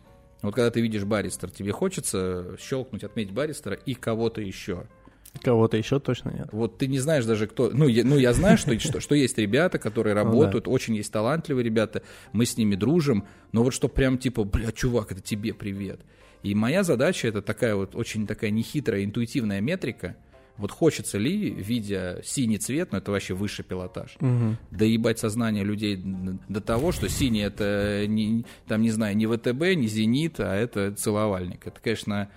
[0.43, 4.87] вот когда ты видишь баристер, тебе хочется щелкнуть, отметить баристера и кого-то еще.
[5.43, 6.49] Кого-то еще точно нет.
[6.53, 7.71] Вот ты не знаешь даже кто.
[7.71, 10.75] Ну, я, ну, я знаю, что, что, что есть ребята, которые работают, ну, да.
[10.75, 15.13] очень есть талантливые ребята, мы с ними дружим, но вот что прям типа, бля, чувак,
[15.13, 16.01] это тебе привет.
[16.43, 20.17] И моя задача это такая вот очень такая нехитрая интуитивная метрика.
[20.59, 24.57] Вот хочется ли, видя синий цвет, ну это вообще высший пилотаж, угу.
[24.71, 26.01] доебать сознание людей
[26.49, 30.95] до того, что синий это, не, там, не знаю, не ВТБ, не Зенит, а это
[30.95, 31.67] целовальник.
[31.67, 32.31] Это, конечно,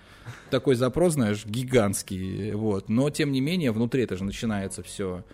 [0.50, 2.88] такой запрос, знаешь, гигантский, вот.
[2.88, 5.24] Но, тем не менее, внутри это же начинается все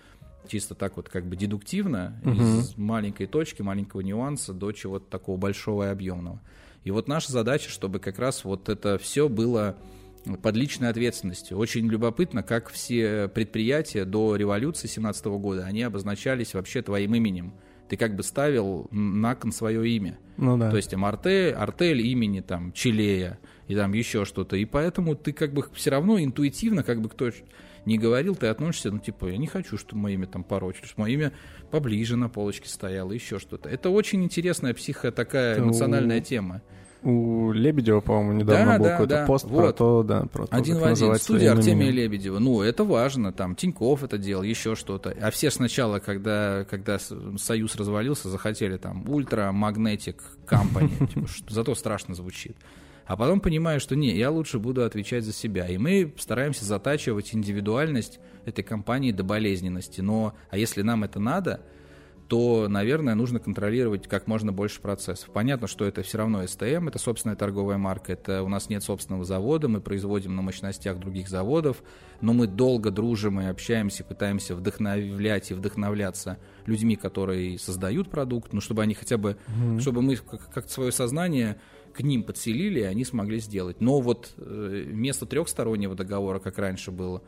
[0.49, 2.61] чисто так вот как бы дедуктивно, угу.
[2.61, 6.41] из маленькой точки, маленького нюанса до чего-то такого большого и объемного.
[6.85, 9.77] И вот наша задача, чтобы как раз вот это все было
[10.43, 11.57] под личной ответственностью.
[11.59, 17.55] Очень любопытно, как все предприятия до революции 17 года, они обозначались вообще твоим именем.
[17.89, 20.19] Ты как бы ставил на кон свое имя.
[20.37, 20.71] Ну, да.
[20.71, 24.57] То есть там артель, артель имени там Чилея, и там еще что-то.
[24.57, 27.31] И поэтому ты как бы все равно интуитивно, как бы кто
[27.85, 31.03] не говорил, ты относишься, ну, типа, я не хочу, чтобы мое имя там порочили, чтобы
[31.03, 31.33] мое имя
[31.71, 33.69] поближе на полочке стояло, еще что-то.
[33.69, 36.63] Это очень интересная психо такая эмоциональная тема.
[37.03, 39.27] У Лебедева, по-моему, недавно да, был да, какой-то да.
[39.27, 39.59] пост вот.
[39.59, 41.15] про то, да, про то, Один в один.
[41.17, 42.39] Студия Артемия Лебедева.
[42.39, 45.15] Ну, это важно, там, Тиньков это делал, еще что-то.
[45.21, 51.07] А все сначала, когда, когда Союз развалился, захотели там Ультра Magnetic Company.
[51.13, 52.57] Типа, зато страшно звучит.
[53.07, 55.69] А потом понимаю, что не, я лучше буду отвечать за себя.
[55.69, 60.01] И мы стараемся затачивать индивидуальность этой компании до болезненности.
[60.01, 61.61] Но, а если нам это надо,
[62.29, 65.31] то, наверное, нужно контролировать как можно больше процессов.
[65.33, 69.25] Понятно, что это все равно СТМ, это собственная торговая марка, это у нас нет собственного
[69.25, 71.83] завода, мы производим на мощностях других заводов,
[72.21, 78.61] но мы долго дружим и общаемся, пытаемся вдохновлять и вдохновляться людьми, которые создают продукт, ну,
[78.61, 79.81] чтобы они хотя бы, mm-hmm.
[79.81, 81.57] чтобы мы как-то свое сознание
[81.95, 83.81] к ним подселили, и они смогли сделать.
[83.81, 87.23] Но вот э, вместо трехстороннего договора, как раньше было,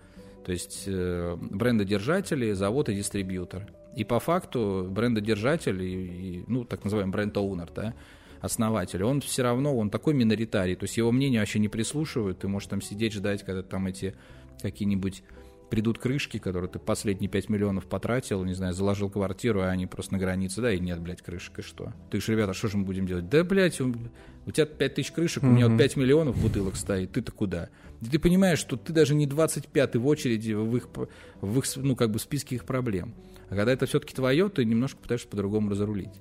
[0.44, 3.66] то есть э, брендодержатели, завод и дистрибьютор.
[3.98, 5.94] И по факту брендодержатель, и,
[6.36, 7.94] и, ну, так называемый бренд-оунер, да,
[8.40, 12.46] основатель, он все равно, он такой миноритарий, то есть его мнение вообще не прислушивают, ты
[12.46, 14.14] можешь там сидеть, ждать, когда там эти
[14.62, 15.24] какие-нибудь
[15.68, 20.12] придут крышки, которые ты последние 5 миллионов потратил, не знаю, заложил квартиру, а они просто
[20.12, 21.92] на границе, да, и нет, блядь, крышек, и что?
[22.12, 23.28] Ты же, ребята, что же мы будем делать?
[23.28, 23.92] Да, блядь, у,
[24.46, 27.68] у тебя 5 тысяч крышек, у меня вот 5 миллионов бутылок стоит, ты-то куда?
[28.00, 30.88] И ты понимаешь, что ты даже не 25-й в очереди в их,
[31.40, 33.14] в их, ну, как бы списке их проблем.
[33.48, 36.20] А когда это все-таки твое, ты немножко пытаешься по-другому разрулить.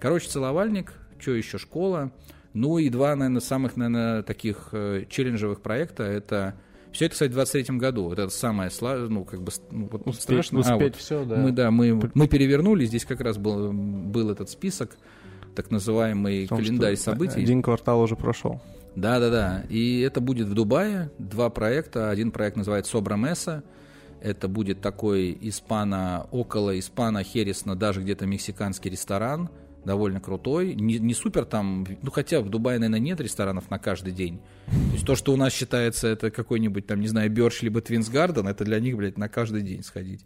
[0.00, 2.12] Короче, целовальник, что еще, школа.
[2.54, 6.54] Ну и два, наверное, самых, наверное, таких э, челленджевых проекта, это
[6.92, 8.04] все это, кстати, в 23 году.
[8.04, 10.60] Вот это самое ну, как бы, ну, вот успеть, страшно.
[10.60, 11.36] Успеть а, вот все, да.
[11.36, 14.96] Мы, да, мы, мы перевернули, здесь как раз был, был этот список,
[15.54, 17.40] так называемый том, календарь событий.
[17.42, 18.62] Один квартал уже прошел.
[18.98, 19.64] Да, да, да.
[19.68, 21.10] И это будет в Дубае.
[21.18, 22.10] Два проекта.
[22.10, 23.62] Один проект называется Собра Месса.
[24.20, 29.48] Это будет такой испано, около испано-хересно, даже где-то мексиканский ресторан
[29.84, 30.74] довольно крутой.
[30.74, 34.40] Не, не супер там, ну хотя в Дубае, наверное, нет ресторанов на каждый день.
[34.66, 38.08] То есть то, что у нас считается это какой-нибудь там, не знаю, Бёрш либо Твинс
[38.08, 40.24] Гарден, это для них, блядь, на каждый день сходить.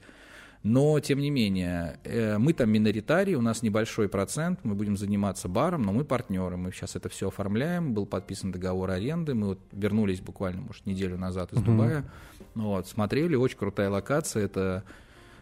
[0.62, 5.48] Но, тем не менее, э, мы там миноритарий, у нас небольшой процент, мы будем заниматься
[5.48, 9.59] баром, но мы партнеры, мы сейчас это все оформляем, был подписан договор аренды, мы вот
[9.72, 11.64] вернулись буквально, может, неделю назад из uh-huh.
[11.64, 12.05] Дубая,
[12.55, 14.85] вот, смотрели, очень крутая локация, это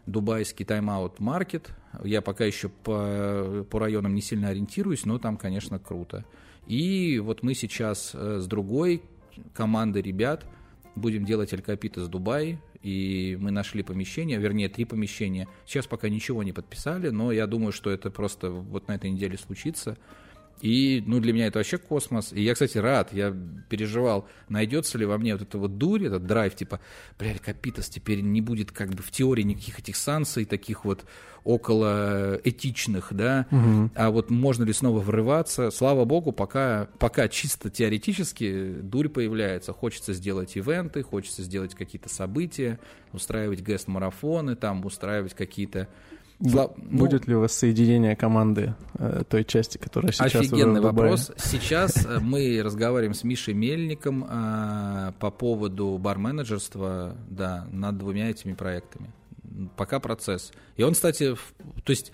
[0.07, 1.71] дубайский тайм-аут маркет.
[2.03, 6.25] Я пока еще по, по районам не сильно ориентируюсь, но там, конечно, круто.
[6.67, 9.03] И вот мы сейчас э, с другой
[9.53, 10.45] командой ребят
[10.95, 15.49] будем делать Алькапит из Дубая, и мы нашли помещение, вернее, три помещения.
[15.67, 19.37] Сейчас пока ничего не подписали, но я думаю, что это просто вот на этой неделе
[19.37, 19.99] случится.
[20.61, 22.33] И, ну, для меня это вообще космос.
[22.33, 23.35] И я, кстати, рад, я
[23.69, 26.81] переживал, найдется ли во мне вот это вот дурь, этот драйв, типа,
[27.19, 31.05] бля, Капитас теперь не будет как бы в теории никаких этих санкций, таких вот
[31.45, 33.91] около этичных, да, угу.
[33.95, 35.71] а вот можно ли снова врываться.
[35.71, 39.73] Слава богу, пока, пока чисто теоретически дурь появляется.
[39.73, 42.79] Хочется сделать ивенты, хочется сделать какие-то события,
[43.13, 45.89] устраивать гест-марафоны, там устраивать какие-то
[46.49, 46.73] Слав...
[46.77, 51.33] Будет ну, ли у вас соединение команды э, той части, которая сейчас Офигенный вопрос.
[51.37, 58.55] Сейчас э, мы разговариваем с Мишей Мельником э, по поводу бар-менеджерства да, над двумя этими
[58.55, 59.11] проектами.
[59.77, 60.53] Пока процесс.
[60.77, 61.37] И он, кстати,
[61.85, 62.13] то есть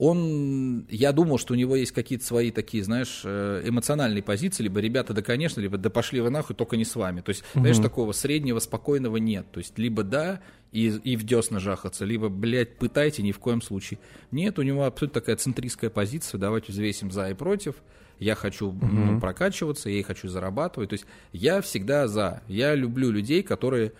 [0.00, 4.80] он, я думал, что у него есть какие-то свои такие, знаешь, э, эмоциональные позиции, либо
[4.80, 7.20] ребята, да, конечно, либо да пошли вы нахуй, только не с вами.
[7.20, 7.60] То есть, угу.
[7.60, 9.44] знаешь, такого среднего, спокойного нет.
[9.52, 10.40] То есть, либо да,
[10.72, 14.00] и, и в десна жахаться, либо, блядь, пытайте ни в коем случае.
[14.30, 17.74] Нет, у него абсолютно такая центристская позиция, давайте взвесим за и против.
[18.18, 18.86] Я хочу угу.
[18.86, 20.88] ну, прокачиваться, я и хочу зарабатывать.
[20.88, 22.40] То есть, я всегда за.
[22.48, 23.92] Я люблю людей, которые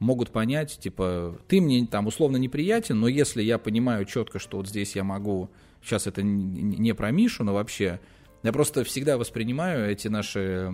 [0.00, 4.66] могут понять, типа, ты мне там условно неприятен, но если я понимаю четко, что вот
[4.66, 5.50] здесь я могу,
[5.82, 8.00] сейчас это не про Мишу, но вообще,
[8.42, 10.72] я просто всегда воспринимаю эти наши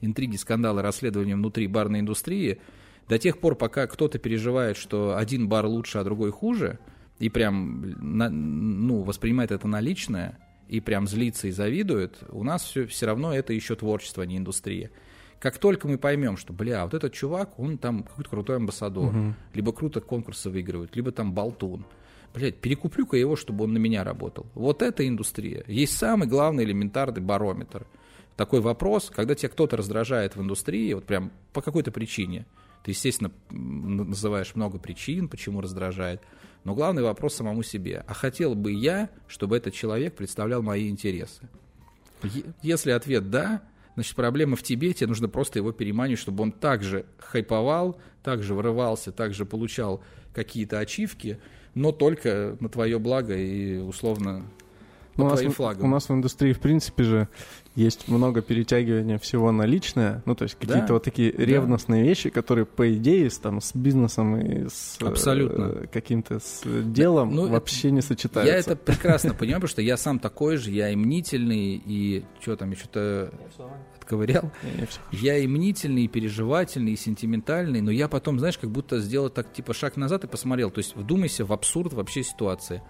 [0.00, 2.58] интриги, скандалы, расследования внутри барной индустрии
[3.08, 6.80] до тех пор, пока кто-то переживает, что один бар лучше, а другой хуже,
[7.20, 12.86] и прям ну, воспринимает это на личное, и прям злится и завидует, у нас все,
[12.86, 14.90] все равно это еще творчество, а не индустрия.
[15.38, 19.34] Как только мы поймем, что, бля, вот этот чувак, он там какой-то крутой амбассадор, угу.
[19.54, 21.84] либо круто конкурсы выигрывает, либо там болтун,
[22.34, 24.46] блядь, перекуплю-ка его, чтобы он на меня работал.
[24.54, 25.64] Вот это индустрия.
[25.66, 27.86] Есть самый главный элементарный барометр.
[28.36, 32.46] Такой вопрос, когда тебя кто-то раздражает в индустрии, вот прям по какой-то причине,
[32.82, 36.20] ты, естественно, называешь много причин, почему раздражает,
[36.64, 38.04] но главный вопрос самому себе.
[38.06, 41.48] А хотел бы я, чтобы этот человек представлял мои интересы?
[42.62, 43.62] Если ответ «да»,
[43.96, 49.44] значит, проблема в тебе нужно просто его переманить, чтобы он также хайповал, также вырывался, также
[49.44, 51.40] получал какие-то ачивки,
[51.74, 54.44] но только на твое благо и условно
[55.14, 55.86] по ну, твоим флагам.
[55.86, 57.28] У нас в индустрии, в принципе же,
[57.76, 61.44] есть много перетягивания всего на личное, ну, то есть какие-то да, вот такие да.
[61.44, 65.82] ревностные вещи, которые, по идее, с, там, с бизнесом и с Абсолютно.
[65.82, 68.52] Э, каким-то с делом ну, вообще это, не сочетаются.
[68.52, 72.56] Я это прекрасно понимаю, потому что я сам такой же, я и мнительный, и что
[72.56, 73.30] там, я что-то
[73.96, 74.50] отковырял.
[75.12, 79.52] Я и мнительный, и переживательный, и сентиментальный, но я потом, знаешь, как будто сделал так,
[79.52, 80.70] типа, шаг назад и посмотрел.
[80.70, 82.82] То есть вдумайся в абсурд вообще ситуации.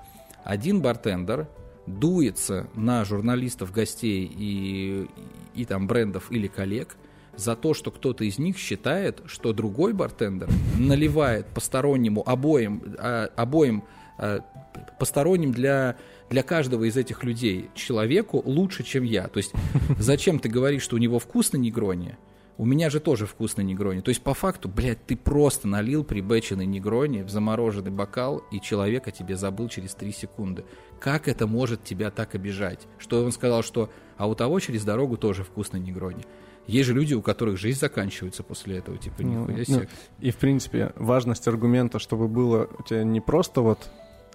[0.44, 1.49] Один бартендер
[1.87, 5.07] дуется на журналистов, гостей и,
[5.55, 6.96] и, там брендов или коллег
[7.37, 13.85] за то, что кто-то из них считает, что другой бартендер наливает постороннему обоим, а, обоим
[14.18, 14.40] а,
[14.99, 15.96] посторонним для,
[16.31, 19.29] для каждого из этих людей человеку лучше, чем я.
[19.29, 19.53] То есть
[19.99, 22.16] зачем ты говоришь, что у него вкусно негрони,
[22.59, 24.01] у меня же тоже вкусно негрони.
[24.01, 29.09] То есть, по факту, блядь, ты просто налил прибеченный негрони в замороженный бокал, и человек
[29.09, 30.64] о тебе забыл через 3 секунды.
[30.99, 32.87] Как это может тебя так обижать?
[32.99, 36.25] Что он сказал, что а у того через дорогу тоже вкусно негрони.
[36.66, 39.77] Есть же люди, у которых жизнь заканчивается после этого, типа, ну, нихуя себе.
[39.77, 43.90] Ну, и, в принципе, важность аргумента, чтобы было у тебя не просто вот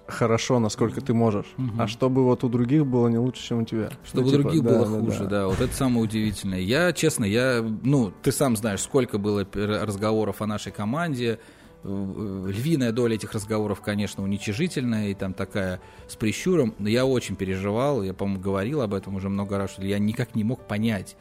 [0.06, 1.70] хорошо, насколько ты можешь, угу.
[1.78, 3.90] а чтобы вот у других было не лучше, чем у тебя.
[4.04, 5.26] Чтобы ну, типа, у других да, было да, хуже, да.
[5.26, 5.46] да.
[5.48, 6.60] Вот это самое удивительное.
[6.60, 11.38] Я, честно, я, ну, ты сам знаешь, сколько было разговоров о нашей команде.
[11.84, 16.74] Львиная доля этих разговоров, конечно, уничижительная и там такая с прищуром.
[16.78, 20.36] Но я очень переживал, я, по-моему, говорил об этом уже много раз, что я никак
[20.36, 21.16] не мог понять,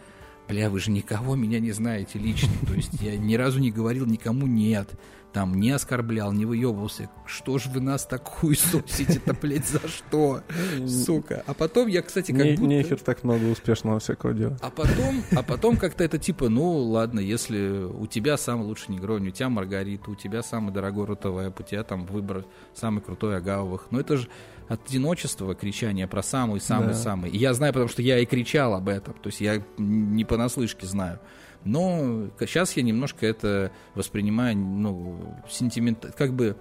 [0.52, 2.52] бля, вы же никого меня не знаете лично.
[2.68, 4.90] То есть я ни разу не говорил никому нет
[5.34, 7.10] там не оскорблял, не выебывался.
[7.26, 10.42] Что ж вы нас такую сусите-то, блядь, за что?
[10.86, 11.44] Сука.
[11.48, 12.68] А потом я, кстати, как не, будто...
[12.68, 14.58] Нехер так много успешного всякого дела.
[14.62, 19.30] А потом, а потом как-то это типа, ну, ладно, если у тебя самый лучший негрони,
[19.30, 23.88] у тебя Маргарита, у тебя самый дорогой рутовая, у тебя там выбор самый крутой агавовых.
[23.90, 24.28] Но это же
[24.72, 27.30] от одиночества кричание про самый-самый-самый.
[27.30, 27.36] Да.
[27.36, 29.14] И я знаю, потому что я и кричал об этом.
[29.16, 31.20] То есть я не понаслышке знаю.
[31.66, 36.56] Но сейчас я немножко это воспринимаю, ну, сентимент, как бы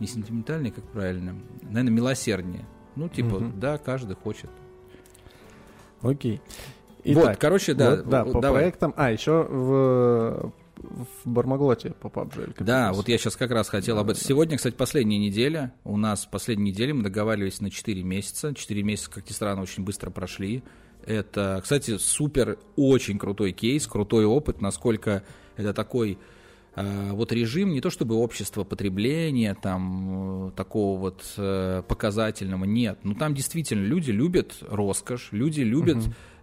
[0.00, 2.66] не сентиментальнее, как правильно, наверное, милосерднее.
[2.94, 3.52] Ну, типа, угу.
[3.54, 4.50] да, каждый хочет.
[6.02, 6.42] Окей.
[7.04, 7.96] Итак, вот, короче, да.
[7.96, 8.60] Вот, да, по давай.
[8.60, 8.92] проектам.
[8.98, 12.62] А, еще в в Бармаглоте по PUBG.
[12.62, 14.22] Да, вот я сейчас как раз хотел об этом.
[14.22, 15.72] Сегодня, кстати, последняя неделя.
[15.84, 18.54] У нас последняя неделя, мы договаривались на 4 месяца.
[18.54, 20.62] 4 месяца, как ни странно, очень быстро прошли.
[21.04, 25.22] Это, кстати, супер, очень крутой кейс, крутой опыт, насколько
[25.56, 26.18] это такой
[26.74, 32.98] э, вот режим, не то чтобы общество потребления, там, э, такого вот э, показательного, нет.
[33.04, 35.98] Но там действительно люди любят роскошь, люди любят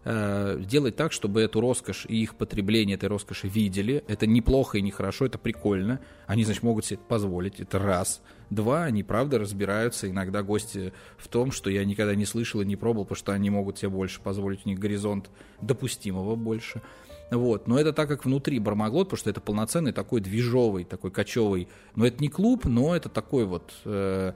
[0.05, 4.03] uh делать так, чтобы эту роскошь и их потребление этой роскоши видели.
[4.07, 5.99] Это неплохо и не хорошо, это прикольно.
[6.27, 8.21] Они, значит, могут себе это позволить, это раз–
[8.53, 12.75] Два, они правда разбираются, иногда гости в том, что я никогда не слышал и не
[12.75, 16.81] пробовал, потому что они могут себе больше позволить, у них горизонт допустимого больше.
[17.31, 17.67] Вот.
[17.67, 21.67] Но это так как внутри Бармаглот, потому что это полноценный такой движовый, такой кочевый.
[21.95, 23.73] Но это не клуб, но это такой вот...
[23.85, 24.33] Э,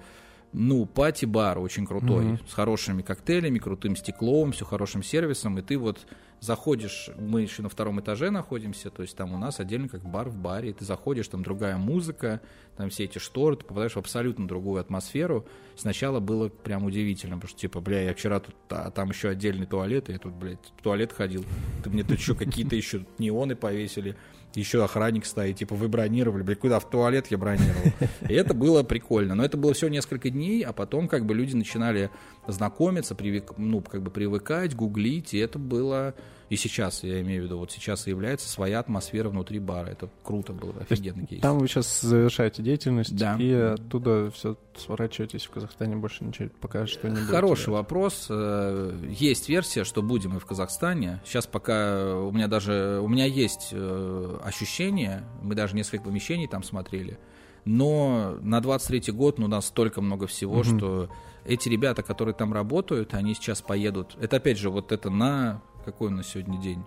[0.54, 2.50] ну, пати-бар очень крутой, mm-hmm.
[2.50, 6.08] с хорошими коктейлями, крутым стеклом, все хорошим сервисом, и ты вот
[6.40, 10.30] заходишь, мы еще на втором этаже находимся, то есть там у нас отдельно как бар
[10.30, 12.42] в баре, ты заходишь, там другая музыка,
[12.76, 15.48] там все эти шторы, ты попадаешь в абсолютно другую атмосферу.
[15.76, 19.66] Сначала было прям удивительно, потому что, типа, бля, я вчера тут, а там еще отдельный
[19.66, 21.44] туалет, и я тут, блядь, в туалет ходил,
[21.84, 24.16] ты мне тут еще какие-то еще неоны повесили,
[24.56, 27.92] еще охранник стоит, типа, вы бронировали, блядь, куда, в туалет я бронировал.
[28.28, 31.56] И это было прикольно, но это было все несколько дней, а потом как бы люди
[31.56, 32.10] начинали
[32.48, 36.16] знакомиться, привык, ну, как бы привыкать, гуглить, и это было
[36.50, 39.88] И сейчас, я имею в виду, вот сейчас и является своя атмосфера внутри бара.
[39.90, 41.42] Это круто было, офигенный кейс.
[41.42, 43.36] Там вы сейчас завершаете деятельность, Да.
[43.38, 47.30] и оттуда все сворачиваетесь в Казахстане, больше ничего пока что не будет.
[47.30, 48.28] Хороший вопрос.
[48.30, 51.22] Э, Есть версия, что будем и в Казахстане.
[51.26, 56.64] Сейчас пока у меня даже у меня есть э, ощущение, мы даже несколько помещений там
[56.64, 57.18] смотрели,
[57.66, 60.78] но на 23 год ну, у нас столько много всего, Мгм.
[60.78, 61.10] что
[61.46, 64.16] эти ребята, которые там работают, они сейчас поедут.
[64.22, 66.84] Это опять же вот это на какой у нас сегодня день?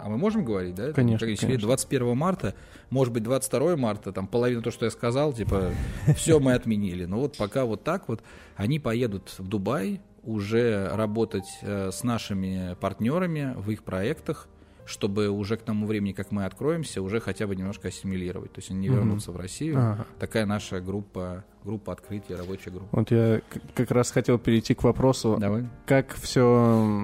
[0.00, 0.92] А мы можем говорить, да?
[0.92, 1.66] Конечно, как конечно.
[1.66, 2.54] 21 марта,
[2.88, 5.72] может быть 22 марта, там половина то, что я сказал, типа
[6.16, 7.06] все мы отменили.
[7.06, 8.22] Но вот пока вот так вот
[8.54, 14.46] они поедут в Дубай уже работать э, с нашими партнерами в их проектах,
[14.90, 18.52] чтобы уже к тому времени, как мы откроемся, уже хотя бы немножко ассимилировать.
[18.52, 19.76] То есть они не вернутся в Россию.
[19.78, 20.06] Ага.
[20.18, 22.88] Такая наша группа, группа открытия, рабочая группа.
[22.92, 23.40] Вот я
[23.74, 25.66] как раз хотел перейти к вопросу, Давай.
[25.86, 27.00] как все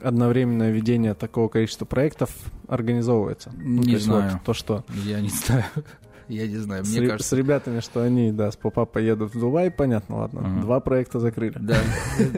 [0.00, 2.30] одновременное ведение такого количества проектов
[2.68, 3.52] организовывается.
[3.56, 4.32] Ну, Не есть знаю.
[4.32, 5.64] вот то, что Я не знаю.
[6.28, 6.84] Я не знаю.
[6.84, 10.16] с, Мне ре- кажется, с ребятами, что они, да, с попа поедут в Дубай, понятно,
[10.18, 10.40] ладно.
[10.44, 10.60] Ага.
[10.62, 11.56] Два проекта закрыли.
[11.60, 11.76] Да,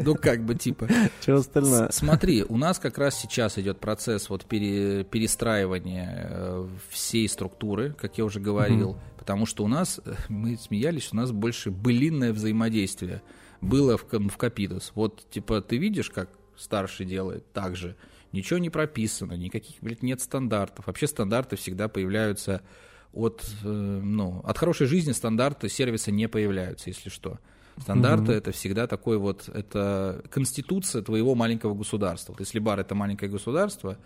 [0.03, 0.89] ну как бы типа.
[1.21, 1.89] Что остальное?
[1.91, 7.93] С- Смотри, у нас как раз сейчас идет процесс вот пере- перестраивания э, всей структуры,
[7.93, 13.23] как я уже говорил, потому что у нас, мы смеялись, у нас больше былинное взаимодействие
[13.61, 14.93] было в, в Капитус.
[14.95, 17.97] Вот, типа, ты видишь, как старший делает так же,
[18.33, 20.87] ничего не прописано, никаких, блядь, нет стандартов.
[20.87, 22.61] Вообще стандарты всегда появляются
[23.17, 27.39] от, э, ну, от хорошей жизни стандарты сервиса не появляются, если что.
[27.81, 28.33] Стандарты Мгм.
[28.33, 32.33] это всегда такой вот, это конституция твоего маленького государства.
[32.33, 33.99] Вот если бар это маленькое государство,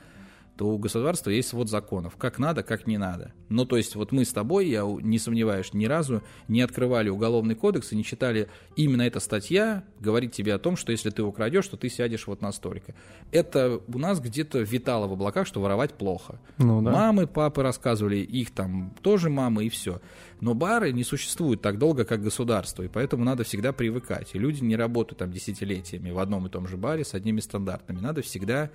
[0.61, 3.32] то у государства есть вот законов, как надо, как не надо.
[3.48, 7.54] Ну, то есть вот мы с тобой, я не сомневаюсь, ни разу не открывали уголовный
[7.54, 11.66] кодекс и не читали именно эта статья, говорит тебе о том, что если ты украдешь,
[11.66, 12.94] то ты сядешь вот настолько.
[13.32, 16.38] Это у нас где-то витало в облаках, что воровать плохо.
[16.58, 16.90] Ну да.
[16.90, 20.02] Мамы, папы рассказывали, их там тоже мамы и все.
[20.42, 24.34] Но бары не существуют так долго, как государство, и поэтому надо всегда привыкать.
[24.34, 27.98] И люди не работают там десятилетиями в одном и том же баре с одними стандартами.
[27.98, 28.68] Надо всегда,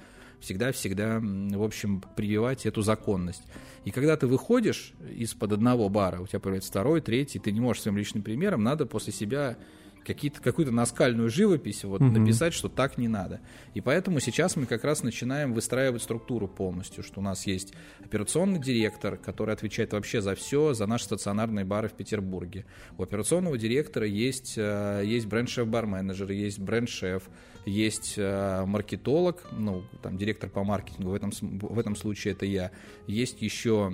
[0.45, 3.43] всегда, всегда, м, в общем, прививать эту законность.
[3.83, 7.81] И когда ты выходишь из-под одного бара, у тебя появляется второй, третий, ты не можешь
[7.83, 9.57] своим личным примером, надо после себя
[10.05, 12.13] какие-то, какую-то наскальную живопись вот, Мгм.
[12.13, 13.39] написать, что так не надо.
[13.73, 17.73] И поэтому сейчас мы как раз начинаем выстраивать структуру полностью, что у нас есть
[18.03, 22.65] операционный директор, который отвечает вообще за все, за наши стационарные бары в Петербурге.
[22.99, 27.23] У операционного директора есть, э, есть бренд-шеф-бар-менеджер, есть бренд-шеф,
[27.65, 32.71] есть э, маркетолог, ну, там, директор по маркетингу, в этом, в этом случае это я.
[33.07, 33.91] Есть еще,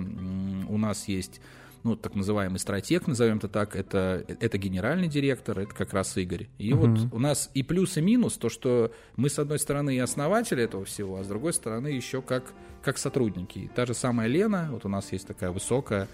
[0.68, 1.40] у нас есть
[1.84, 6.48] ну, так называемый стратег, назовем это так, это, это генеральный директор, это как раз Игорь.
[6.58, 6.94] И Мгм.
[6.94, 10.62] вот у нас и плюс, и минус, то, что мы, с одной стороны, и основатели
[10.62, 12.52] этого всего, а с другой стороны, еще как,
[12.82, 13.58] как сотрудники.
[13.60, 16.06] И та же самая Лена, вот у нас есть такая высокая,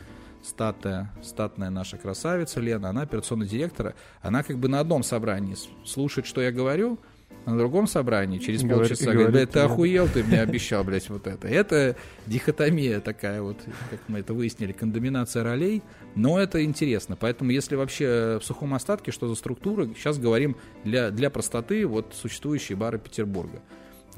[0.43, 6.27] статная, статная наша красавица Лена, она операционный директор, она как бы на одном собрании слушает,
[6.27, 6.99] что я говорю,
[7.47, 9.63] на другом собрании через Говорит- полчаса говорит, говорит ты тебе.
[9.63, 11.49] охуел, ты мне обещал, блядь, вот это.
[11.49, 13.57] Это дихотомия такая вот,
[13.91, 15.83] как мы это выяснили, кондоминация ролей,
[16.15, 17.17] но это интересно.
[17.19, 22.15] Поэтому если вообще в сухом остатке, что за структура, сейчас говорим для, для простоты вот
[22.15, 23.61] существующие бары Петербурга.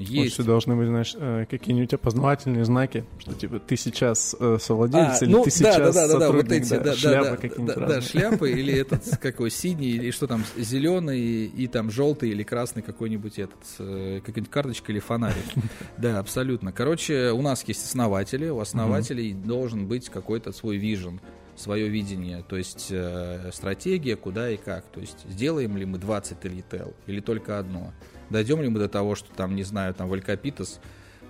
[0.01, 5.21] Есть Может, должны быть, знаешь, э, какие-нибудь опознавательные знаки, что типа ты сейчас э, совладелец
[5.21, 6.95] А, или ну, ты да, сейчас да, да, да, да, сотрудник, вот эти, да, да,
[6.95, 11.67] шляпы да, какие-нибудь да, да, шляпы или этот какой синий или что там зеленый и
[11.67, 15.35] там желтый или красный какой-нибудь этот э, какая-нибудь карточка или фонарик.
[15.97, 16.71] Да, абсолютно.
[16.71, 21.19] Короче, у нас есть основатели, у основателей должен быть какой-то свой вижен,
[21.55, 24.85] свое видение, то есть э, стратегия, куда и как.
[24.85, 27.93] То есть сделаем ли мы 20 ритейл или только одно?
[28.31, 30.79] Дойдем ли мы до того, что там, не знаю, там в Алькапитас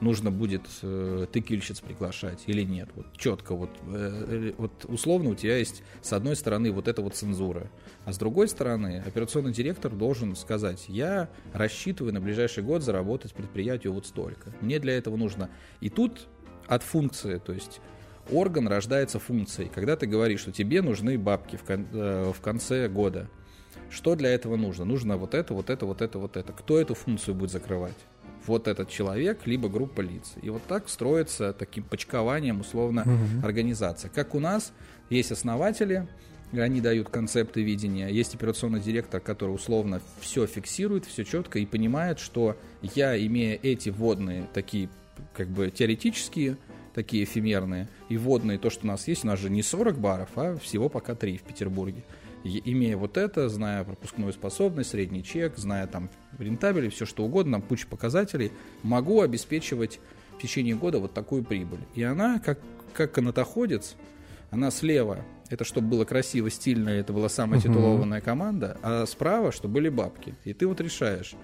[0.01, 2.89] нужно будет э, текильщиц приглашать или нет.
[2.95, 7.01] Вот четко, вот, э, э, вот условно у тебя есть с одной стороны вот эта
[7.01, 7.71] вот цензура,
[8.05, 13.93] а с другой стороны операционный директор должен сказать, я рассчитываю на ближайший год заработать предприятию
[13.93, 14.53] вот столько.
[14.61, 15.49] Мне для этого нужно.
[15.79, 16.27] И тут
[16.67, 17.79] от функции, то есть
[18.31, 19.69] орган рождается функцией.
[19.73, 23.27] Когда ты говоришь, что тебе нужны бабки в, кон- э, в конце года,
[23.91, 24.85] что для этого нужно?
[24.85, 26.53] Нужно вот это, вот это, вот это, вот это.
[26.53, 27.97] Кто эту функцию будет закрывать?
[28.47, 30.33] Вот этот человек, либо группа лиц.
[30.41, 33.45] И вот так строится таким почкованием, условно, Мгм.
[33.45, 34.09] организация.
[34.09, 34.73] Как у нас
[35.11, 36.07] есть основатели,
[36.51, 42.19] они дают концепты видения, есть операционный директор, который условно все фиксирует, все четко и понимает,
[42.19, 42.57] что
[42.95, 44.89] я, имея эти вводные, такие
[45.33, 46.57] как бы теоретические,
[46.93, 50.29] такие эфемерные, и вводные, то, что у нас есть, у нас же не 40 баров,
[50.35, 52.03] а всего пока 3 в Петербурге.
[52.43, 57.61] Имея вот это, зная пропускную способность, средний чек, зная там рентабель, все что угодно, там
[57.61, 58.51] куча показателей,
[58.83, 59.99] могу обеспечивать
[60.37, 61.81] в течение года вот такую прибыль.
[61.95, 62.59] И она, как,
[62.93, 63.95] как канатоходец,
[64.49, 67.63] она слева, это чтобы было красиво, стильно, это была самая uh-huh.
[67.63, 70.35] титулованная команда, а справа, чтобы были бабки.
[70.43, 71.35] И ты вот решаешь,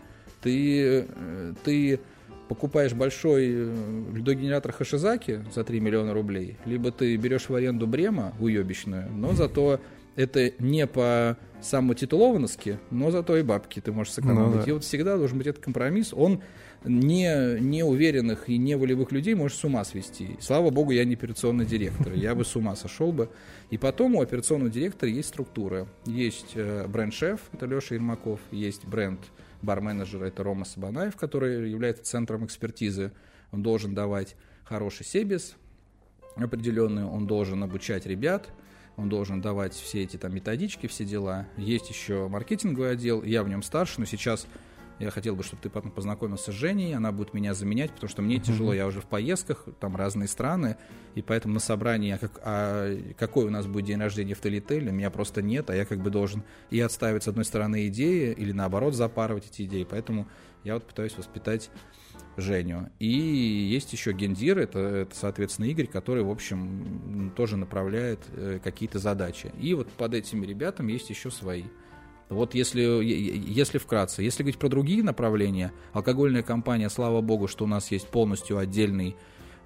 [0.42, 2.00] ты, э, ты
[2.48, 8.34] покупаешь большой э, льдогенератор Хашизаки за 3 миллиона рублей, либо ты берешь в аренду Брема
[8.40, 9.80] уебищную, но зато
[10.18, 14.56] это не по самотитулованности, но зато и бабки ты можешь сэкономить.
[14.56, 14.70] Ну, да.
[14.70, 16.12] И вот всегда должен быть этот компромисс.
[16.12, 16.42] Он
[16.84, 20.38] не, не уверенных и не волевых людей может с ума свести.
[20.42, 22.14] Слава богу, я не операционный директор.
[22.14, 23.30] Я бы с ума сошел бы.
[23.70, 25.88] И потом у операционного директора есть структура.
[26.06, 29.20] Есть э, бренд-шеф, это Леша Ермаков, есть бренд
[29.62, 33.12] бар-менеджер, это Рома Сабанаев, который является центром экспертизы.
[33.52, 35.56] Он должен давать хороший себес
[36.36, 38.50] определенный, он должен обучать ребят–
[38.98, 41.48] он должен давать все эти там методички, все дела.
[41.56, 44.48] Есть еще маркетинговый отдел, я в нем старше, но сейчас
[45.00, 48.24] я хотел бы, чтобы ты потом познакомился с Женей, она будет меня заменять, потому что
[48.24, 50.78] мне тяжело, я уже в поездках, там разные страны,
[51.14, 54.92] и поэтому на собрании, а, как, а какой у нас будет день рождения в Талителе,
[54.92, 58.52] меня просто нет, а я как бы должен и отставить с одной стороны идеи, или
[58.52, 60.28] наоборот запарывать эти идеи, поэтому
[60.64, 61.70] я вот пытаюсь воспитать
[62.38, 62.90] Женю.
[63.00, 69.00] И есть еще Гендир, это, это, соответственно, Игорь, который, в общем, тоже направляет э, какие-то
[69.00, 69.52] задачи.
[69.60, 71.64] И вот под этими ребятами есть еще свои.
[72.30, 77.68] Вот если, если вкратце, если говорить про другие направления, алкогольная компания, слава богу, что у
[77.68, 79.16] нас есть полностью отдельный,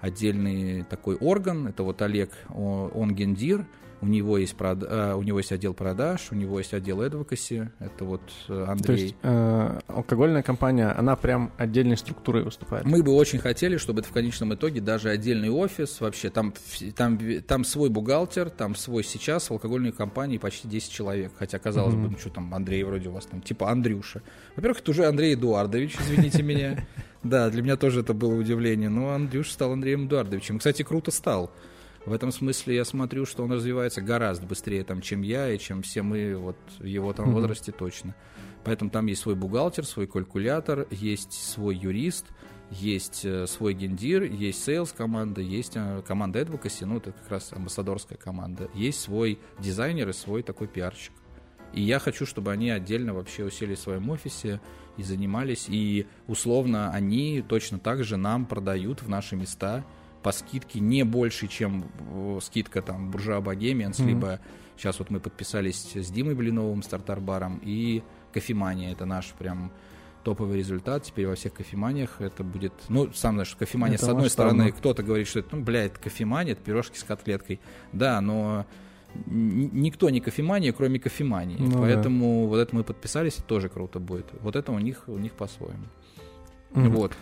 [0.00, 3.66] отдельный такой орган, это вот Олег, он гендир,
[4.02, 4.82] у него есть, прод...
[4.82, 8.84] Э, у него есть отдел продаж, у него есть отдел advocacy, это вот э, Андрей.
[8.84, 12.84] То есть э, алкогольная компания, она прям отдельной структурой выступает?
[12.84, 16.52] Мы бы очень хотели, чтобы это в конечном итоге даже отдельный офис, вообще там,
[16.96, 21.94] там, там свой бухгалтер, там свой сейчас в алкогольной компании почти 10 человек, хотя казалось
[21.94, 22.02] mm-hmm.
[22.02, 24.22] бы, ну что там, Андрей вроде у вас там, типа Андрюша.
[24.56, 26.84] Во-первых, это уже Андрей Эдуардович, извините меня.
[27.22, 30.58] Да, для меня тоже это было удивление, но Андрюш стал Андреем Эдуардовичем.
[30.58, 31.52] Кстати, круто стал.
[32.04, 35.82] В этом смысле я смотрю, что он развивается гораздо быстрее, там, чем я и чем
[35.82, 38.14] все мы вот в его там возрасте точно.
[38.64, 42.26] Поэтому там есть свой бухгалтер, свой калькулятор, есть свой юрист,
[42.70, 47.52] есть э, свой гендир, есть sales команда, есть э, команда advocacy, ну это как раз
[47.52, 51.12] амбассадорская команда, есть свой дизайнер и свой такой пиарщик.
[51.72, 54.60] И я хочу, чтобы они отдельно вообще осели в своем офисе
[54.96, 59.84] и занимались, и условно они точно так же нам продают в наши места
[60.22, 64.06] по скидке не больше, чем э, скидка там Буржуа Богемианс, mm-hmm.
[64.06, 64.40] либо
[64.76, 68.02] сейчас вот мы подписались с Димой Блиновым, стартар-баром, и
[68.32, 69.72] Кофемания, это наш прям
[70.24, 71.02] топовый результат.
[71.02, 72.72] Теперь во всех кофеманиях это будет...
[72.88, 75.98] Ну, сам знаешь, кофемания, это с одной стороны, кто-то говорит, что это, ну, бля, это
[75.98, 77.60] кофемания, это пирожки с котлеткой.
[77.92, 78.66] Да, но
[79.26, 81.56] никто не кофемания, кроме кофемании.
[81.58, 82.48] Ну, Поэтому да.
[82.48, 84.26] вот это мы подписались, и тоже круто будет.
[84.40, 85.84] Вот это у них, у них по-своему.
[86.72, 86.88] Mm-hmm.
[86.88, 87.12] Вот.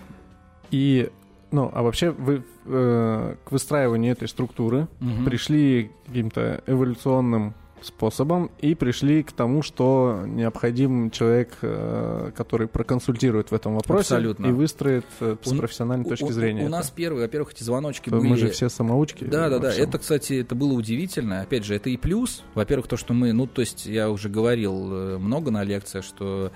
[0.71, 1.11] И
[1.53, 5.25] ну, а вообще вы э, к выстраиванию этой структуры угу.
[5.25, 13.55] пришли каким-то эволюционным способом и пришли к тому, что необходим человек, э, который проконсультирует в
[13.55, 14.47] этом вопросе Абсолютно.
[14.47, 16.63] и выстроит э, с профессиональной у, точки у, зрения.
[16.63, 18.29] У, у нас первые, во-первых, эти звоночки были...
[18.29, 19.25] Мы же все самоучки.
[19.25, 19.73] Да, да, да.
[19.73, 21.41] Это, кстати, это было удивительно.
[21.41, 22.43] Опять же, это и плюс.
[22.55, 26.53] Во-первых, то, что мы, ну, то есть я уже говорил э, много на лекциях, что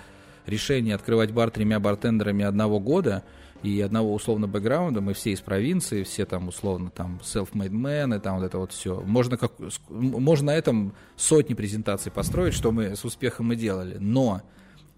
[0.47, 3.23] решение открывать бар тремя бартендерами одного года–
[3.65, 8.21] и одного условно бэкграунда, мы все из провинции, все там условно там self-made men, и
[8.21, 9.01] там вот это вот все.
[9.01, 9.53] Можно, как,
[9.89, 13.97] можно на этом сотни презентаций построить, что мы с успехом и делали.
[13.99, 14.43] Но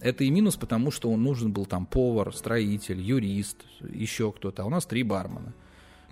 [0.01, 3.59] это и минус, потому что он нужен был там повар, строитель, юрист,
[3.89, 4.65] еще кто-то.
[4.65, 5.55] А у нас три бармена.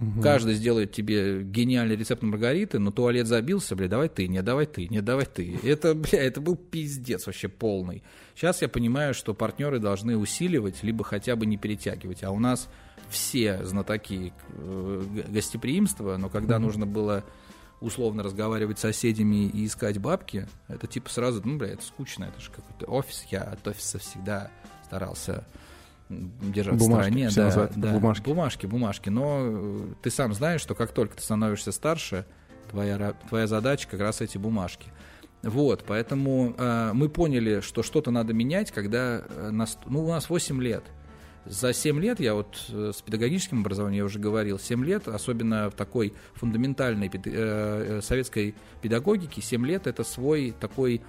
[0.00, 0.22] Угу.
[0.22, 4.66] Каждый сделает тебе гениальный рецепт на маргариты, но туалет забился, бля, давай ты, не давай
[4.66, 5.58] ты, не давай ты.
[5.62, 8.02] Это, бля, это был пиздец вообще полный.
[8.34, 12.24] Сейчас я понимаю, что партнеры должны усиливать, либо хотя бы не перетягивать.
[12.24, 12.68] А у нас
[13.08, 16.64] все знатоки э, гостеприимства, но когда угу.
[16.64, 17.24] нужно было
[17.80, 22.40] условно разговаривать с соседями и искать бабки, это типа сразу, ну, бля, это скучно, это
[22.40, 24.50] же какой-то офис, я от офиса всегда
[24.84, 25.46] старался
[26.08, 27.50] держать бумажки, в стороне.
[27.54, 28.24] Да, да, бумажки.
[28.24, 29.08] бумажки, бумажки.
[29.08, 32.26] Но э, ты сам знаешь, что как только ты становишься старше,
[32.70, 34.90] твоя, твоя задача как раз эти бумажки.
[35.42, 40.30] Вот, поэтому э, мы поняли, что что-то надо менять, когда э, нас, ну, у нас
[40.30, 40.84] 8 лет.
[41.44, 45.70] За 7 лет, я вот э, с педагогическим образованием, я уже говорил, 7 лет, особенно
[45.70, 51.02] в такой фундаментальной э, советской педагогике, 7 лет это свой такой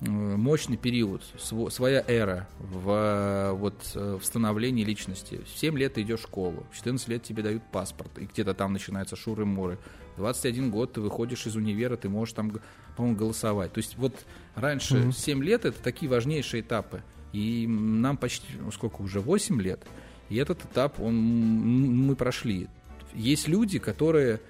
[0.00, 5.40] мощный период, своя эра в вот, в становлении личности.
[5.44, 8.54] В 7 лет ты идешь в школу, в 14 лет тебе дают паспорт, и где-то
[8.54, 9.78] там начинаются шуры-муры.
[10.16, 12.52] 21 год ты выходишь из универа, ты можешь там,
[12.96, 13.72] по-моему, голосовать.
[13.72, 14.14] То есть вот
[14.54, 15.12] раньше mm-hmm.
[15.12, 17.02] 7 лет это такие важнейшие этапы.
[17.32, 19.80] И нам почти, ну, сколько уже, 8 лет.
[20.28, 22.68] И этот этап он, мы прошли.
[23.14, 24.40] Есть люди, которые,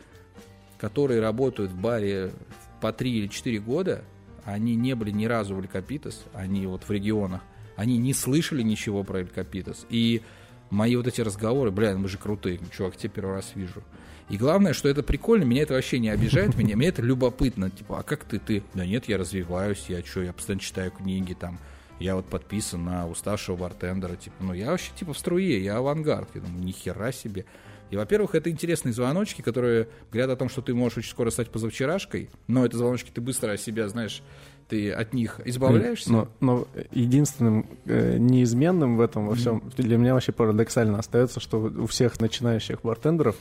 [0.78, 2.32] которые работают в баре
[2.80, 4.04] по 3 или 4 года,
[4.52, 7.42] они не были ни разу в Элькапитес, они вот в регионах,
[7.76, 9.86] они не слышали ничего про Элькапитес.
[9.90, 10.22] И
[10.70, 13.82] мои вот эти разговоры, бля, мы же крутые, чувак, тебя первый раз вижу.
[14.28, 17.70] И главное, что это прикольно, меня это вообще не обижает, меня, мне это любопытно.
[17.70, 18.62] Типа, а как ты, ты?
[18.74, 21.58] Да нет, я развиваюсь, я что, я постоянно читаю книги, там,
[21.98, 26.28] я вот подписан на уставшего бартендера, типа, ну я вообще типа в струе, я авангард.
[26.34, 27.44] Я думаю, ни хера себе.
[27.90, 31.50] И, во-первых, это интересные звоночки, которые говорят о том, что ты можешь очень скоро стать
[31.50, 34.22] позавчерашкой, но это звоночки ты быстро себя, знаешь,
[34.68, 36.12] ты от них избавляешься.
[36.12, 41.58] Но, но единственным э, неизменным в этом во всем для меня вообще парадоксально остается, что
[41.58, 43.36] у всех начинающих бартендеров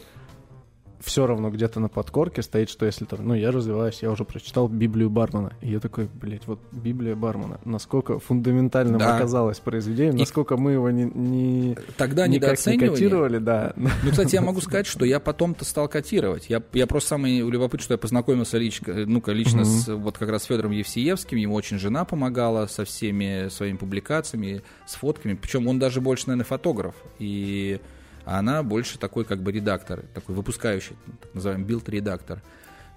[1.00, 4.68] все равно где-то на подкорке стоит, что если там, ну, я развиваюсь, я уже прочитал
[4.68, 5.54] Библию Бармана.
[5.62, 9.16] И я такой, блядь, вот Библия Бармана, насколько фундаментальным да.
[9.16, 10.20] оказалось произведение, и...
[10.20, 12.90] насколько мы его не, не Тогда недооценивали.
[12.90, 13.74] Не котировали, да.
[13.76, 16.50] Ну, кстати, я могу сказать, что я потом-то стал котировать.
[16.50, 19.64] Я, я просто самый любопытный, что я познакомился лично, ну-ка, лично mm-hmm.
[19.64, 24.96] с, вот как раз Федором Евсеевским, ему очень жена помогала со всеми своими публикациями, с
[24.96, 26.96] фотками, причем он даже больше, наверное, фотограф.
[27.20, 27.80] И
[28.28, 32.44] а она больше такой как бы редактор, такой выпускающий, так называемый билд-редактор.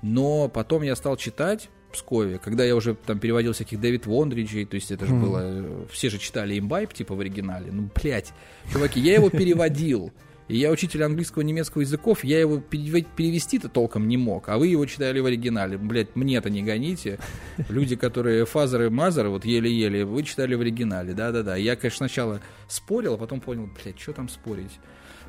[0.02, 4.64] Но потом я стал читать в Пскове, когда я уже там переводил всяких Дэвид Вондриджей,
[4.64, 5.20] то есть это же mm.
[5.20, 8.32] было, все же читали имбайб типа в оригинале, ну, блядь,
[8.72, 10.12] чуваки, я его переводил,
[10.48, 14.66] и я учитель английского и немецкого языков, я его перевести-то толком не мог, а вы
[14.66, 15.78] его читали в оригинале.
[15.78, 17.20] Блять, мне это не гоните.
[17.68, 21.54] Люди, которые фазеры и мазеры, вот еле-еле, вы читали в оригинале, да-да-да.
[21.54, 24.80] Я, конечно, сначала спорил, а потом понял, блядь, что там спорить.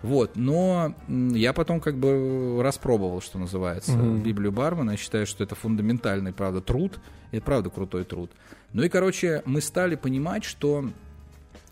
[0.02, 4.22] Вот, но я потом как бы распробовал, что называется, mm-hmm.
[4.22, 4.92] Библию Бармана.
[4.92, 7.00] Я считаю, что это фундаментальный, правда, труд.
[7.32, 8.32] Это правда крутой труд.
[8.74, 10.90] Ну и, короче, мы стали понимать, что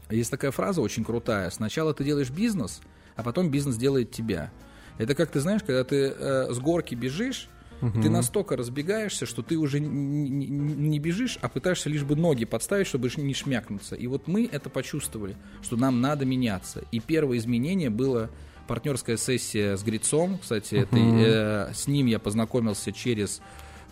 [0.09, 1.49] есть такая фраза очень крутая.
[1.49, 2.81] Сначала ты делаешь бизнес,
[3.15, 4.51] а потом бизнес делает тебя.
[4.97, 7.49] Это как ты знаешь, когда ты э, с горки бежишь,
[7.81, 8.01] Угу.
[8.01, 13.09] Ты настолько разбегаешься, что ты уже не, бежишь, а пытаешься лишь бы ноги подставить, чтобы
[13.17, 13.95] не шмякнуться.
[13.95, 16.83] И вот мы это почувствовали, что нам надо меняться.
[16.91, 18.29] И первое изменение было
[18.67, 20.37] партнерская сессия с Грицом.
[20.39, 20.83] Кстати, угу.
[20.83, 23.41] это, э, с ним я познакомился через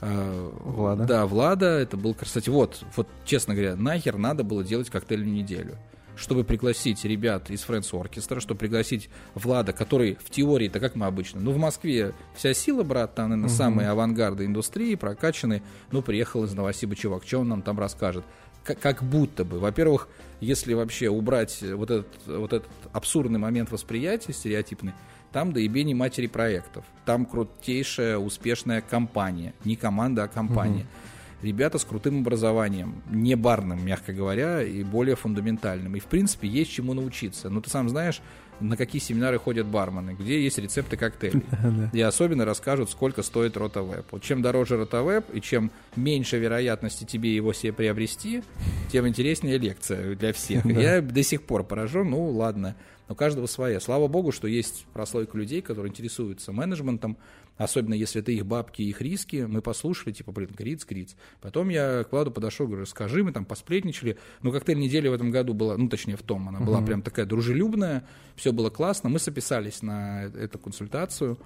[0.01, 1.05] э, Влада.
[1.05, 1.65] Да, Влада.
[1.65, 5.77] Это был, кстати, вот, вот, честно говоря, нахер надо было делать коктейльную неделю
[6.17, 11.39] чтобы пригласить ребят из Friends Orchestra, чтобы пригласить Влада, который в теории-то как мы обычно,
[11.39, 13.55] ну в Москве вся сила, брат, там, наверное, угу.
[13.55, 15.61] самые авангарды индустрии, прокачанные,
[15.91, 18.25] ну приехал из Новосиба чувак, что он нам там расскажет?
[18.63, 20.09] Как, как будто бы, во-первых,
[20.41, 24.93] если вообще убрать вот этот, вот этот абсурдный момент восприятия стереотипный,
[25.31, 26.85] там доебение матери проектов.
[27.05, 29.53] Там крутейшая, успешная компания.
[29.65, 30.81] Не команда, а компания.
[30.81, 35.95] Угу ребята с крутым образованием, не барным, мягко говоря, и более фундаментальным.
[35.95, 37.49] И, в принципе, есть чему научиться.
[37.49, 38.21] Ну, ты сам знаешь,
[38.59, 41.43] на какие семинары ходят бармены, где есть рецепты коктейлей.
[41.93, 44.05] И особенно расскажут, сколько стоит ротовеб.
[44.11, 48.43] Вот чем дороже ротовеб и чем меньше вероятности тебе его себе приобрести,
[48.91, 50.65] тем интереснее лекция для всех.
[50.65, 52.75] Я до сих пор поражен, ну ладно,
[53.07, 53.79] но каждого своя.
[53.79, 57.17] Слава богу, что есть прослойка людей, которые интересуются менеджментом,
[57.57, 59.45] Особенно если это их бабки их риски.
[59.47, 61.15] Мы послушали, типа, блин, гриц, гриц.
[61.41, 64.17] Потом я к Владу подошел, говорю, скажи, мы там посплетничали.
[64.41, 67.25] Ну, коктейль недели в этом году была, ну, точнее, в том, она была прям такая
[67.25, 69.09] дружелюбная, все было классно.
[69.09, 71.39] Мы записались на эту консультацию.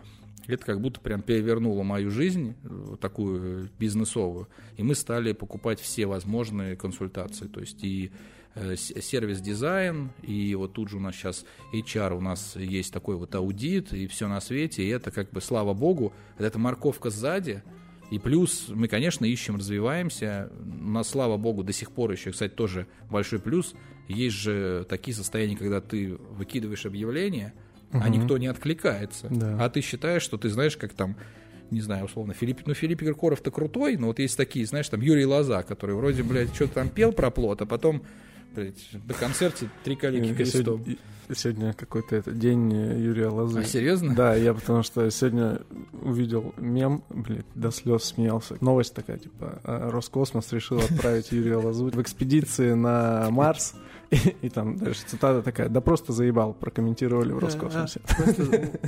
[0.48, 2.56] Это как будто прям перевернуло мою жизнь,
[3.00, 4.48] такую бизнесовую.
[4.76, 7.48] И мы стали покупать все возможные консультации.
[7.48, 12.56] То есть и Э, сервис-дизайн, и вот тут же у нас сейчас HR, у нас
[12.56, 16.60] есть такой вот аудит, и все на свете, и это как бы, слава богу, это
[16.60, 17.64] морковка сзади,
[18.12, 20.52] и плюс мы, конечно, ищем, развиваемся.
[20.60, 23.74] У нас, слава богу, до сих пор еще, кстати, тоже большой плюс.
[24.10, 27.54] Есть же такие состояния, когда ты выкидываешь объявление,
[27.94, 28.02] угу.
[28.04, 29.28] а никто не откликается.
[29.30, 29.64] Да.
[29.64, 31.16] А ты считаешь, что ты знаешь, как там
[31.72, 35.26] не знаю, условно, Филипп, ну, Филипп Киркоров-то крутой, но вот есть такие, знаешь, там Юрий
[35.26, 38.04] Лоза, который вроде, блядь, что-то там пел про плод, а потом
[38.56, 40.84] блядь, на концерте три коллеги крестом.
[41.34, 43.62] Сегодня, какой-то это день Юрия Лозы.
[43.62, 44.14] А, серьезно?
[44.14, 45.62] Да, я потому что сегодня
[46.02, 48.58] увидел мем, блядь, до слез смеялся.
[48.60, 53.76] Новость такая, типа, а, Роскосмос решил отправить Юрия Лозу в экспедиции на Марс.
[54.10, 58.02] И, и там дальше цитата такая, да просто заебал, прокомментировали в Роскосмосе.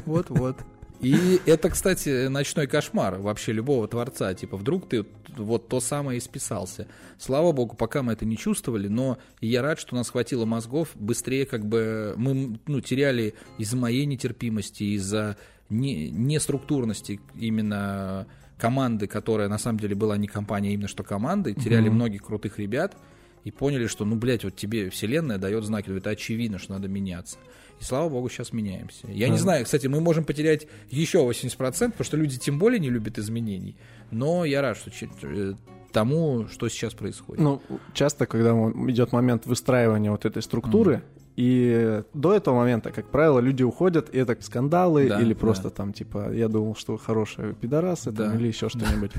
[0.05, 0.57] Вот-вот.
[1.03, 4.33] И это, кстати, ночной кошмар вообще любого творца.
[4.33, 6.87] Типа, вдруг ты вот то самое исписался.
[7.17, 10.89] Слава богу, пока мы это не чувствовали, но я рад, что у нас хватило мозгов
[10.95, 15.37] быстрее, как бы мы ну, теряли из-за моей нетерпимости, из-за
[15.69, 18.27] не, неструктурности именно
[18.57, 21.93] команды, которая на самом деле была не компания, а именно что команды, теряли mm-hmm.
[21.93, 22.95] многих крутых ребят
[23.43, 27.37] и поняли, что, ну, блядь, вот тебе вселенная дает знаки, это очевидно, что надо меняться.
[27.79, 29.07] И слава богу, сейчас меняемся.
[29.07, 29.31] Я mm-hmm.
[29.31, 33.17] не знаю, кстати, мы можем потерять еще 80%, потому что люди тем более не любят
[33.17, 33.75] изменений.
[34.11, 34.91] Но я рад, что
[35.23, 35.53] э,
[35.91, 37.43] тому, что сейчас происходит.
[37.43, 37.61] Ну,
[37.93, 43.39] часто, когда идет момент выстраивания вот этой структуры, mm-hmm и до этого момента, как правило,
[43.39, 45.69] люди уходят, и это скандалы да, или просто да.
[45.71, 48.29] там, типа, я думал, что хорошие пидорасы да.
[48.29, 49.11] там, или еще что-нибудь.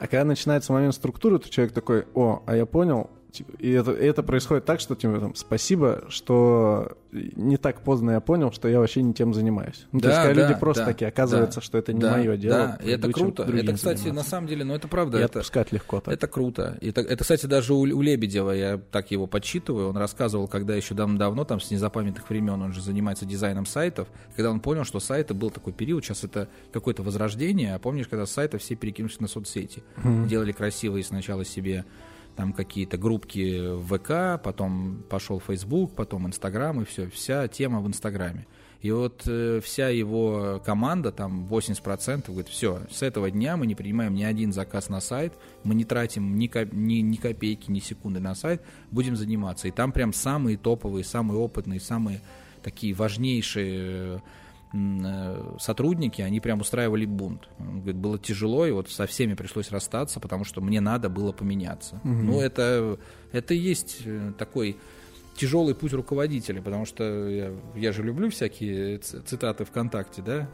[0.00, 3.10] А когда начинается момент структуры, то человек такой, о, а я понял,
[3.58, 8.20] и это, и это происходит так, что типа, там, спасибо, что не так поздно я
[8.20, 9.86] понял, что я вообще не тем занимаюсь.
[9.92, 12.00] Ну, да, то есть, когда да, люди просто да, такие, оказывается, да, что это не
[12.00, 12.78] да, мое дело.
[12.78, 13.42] Да, и это круто.
[13.42, 14.12] Это, кстати, заниматься.
[14.12, 15.18] на самом деле, ну это правда.
[15.18, 16.14] И это, отпускать легко так.
[16.14, 16.78] Это круто.
[16.80, 20.94] Это, это, кстати, даже у, у Лебедева, я так его подсчитываю, он рассказывал, когда еще
[20.94, 25.34] давно-давно, там, с незапамятных времен, он же занимается дизайном сайтов, когда он понял, что сайты
[25.34, 29.82] был такой период, сейчас это какое-то возрождение, а помнишь, когда сайты все перекинулись на соцсети,
[29.96, 30.28] mm-hmm.
[30.28, 31.84] делали красивые сначала себе
[32.40, 37.86] там какие-то группки в ВК, потом пошел Facebook, потом Инстаграм, и все, вся тема в
[37.86, 38.46] Инстаграме.
[38.80, 43.74] И вот э, вся его команда, там 80%, говорит, все, с этого дня мы не
[43.74, 45.34] принимаем ни один заказ на сайт,
[45.64, 49.68] мы не тратим ни, ни, ни копейки, ни секунды на сайт, будем заниматься.
[49.68, 52.22] И там прям самые топовые, самые опытные, самые
[52.62, 54.18] такие важнейшие Э,
[55.58, 57.48] сотрудники, они прям устраивали бунт.
[57.58, 61.32] Он говорит, было тяжело, и вот со всеми пришлось расстаться, потому что мне надо было
[61.32, 61.96] поменяться.
[62.04, 62.12] Угу.
[62.12, 62.98] Ну, это,
[63.32, 64.76] это и есть э, такой
[65.34, 70.48] тяжелый путь руководителя, потому что я, я же люблю всякие цитаты ВКонтакте, да?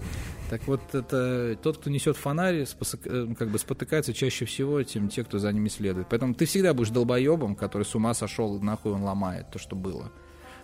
[0.49, 5.09] Так вот, это тот, кто несет фонарь, спосык, э, как бы спотыкается чаще всего, тем
[5.09, 6.09] те, кто за ними следует.
[6.09, 10.11] Поэтому ты всегда будешь долбоебом, который с ума сошел, нахуй он ломает то, что было.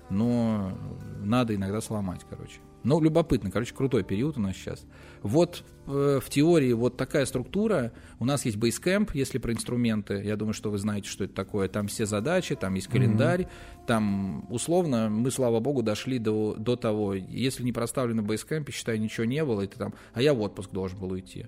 [0.08, 0.72] Но
[1.20, 2.60] надо иногда сломать, короче.
[2.84, 4.84] Ну, любопытно, короче, крутой период у нас сейчас.
[5.22, 7.92] Вот э, в теории вот такая структура.
[8.18, 10.22] У нас есть Basecamp, если про инструменты.
[10.24, 11.68] Я думаю, что вы знаете, что это такое.
[11.68, 13.42] Там все задачи, там есть календарь.
[13.42, 13.86] Mm-hmm.
[13.86, 17.14] Там, условно, мы, слава богу, дошли до, до того.
[17.14, 20.40] Если не проставлено в Basecamp, считай, ничего не было, и ты там, а я в
[20.40, 21.46] отпуск должен был уйти.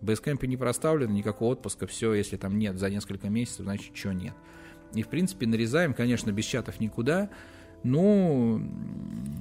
[0.00, 4.12] В Basecamp не проставлено, никакого отпуска, все, если там нет за несколько месяцев, значит, ничего
[4.12, 4.34] нет.
[4.94, 7.28] И, в принципе, нарезаем, конечно, без чатов никуда.
[7.86, 8.60] Ну,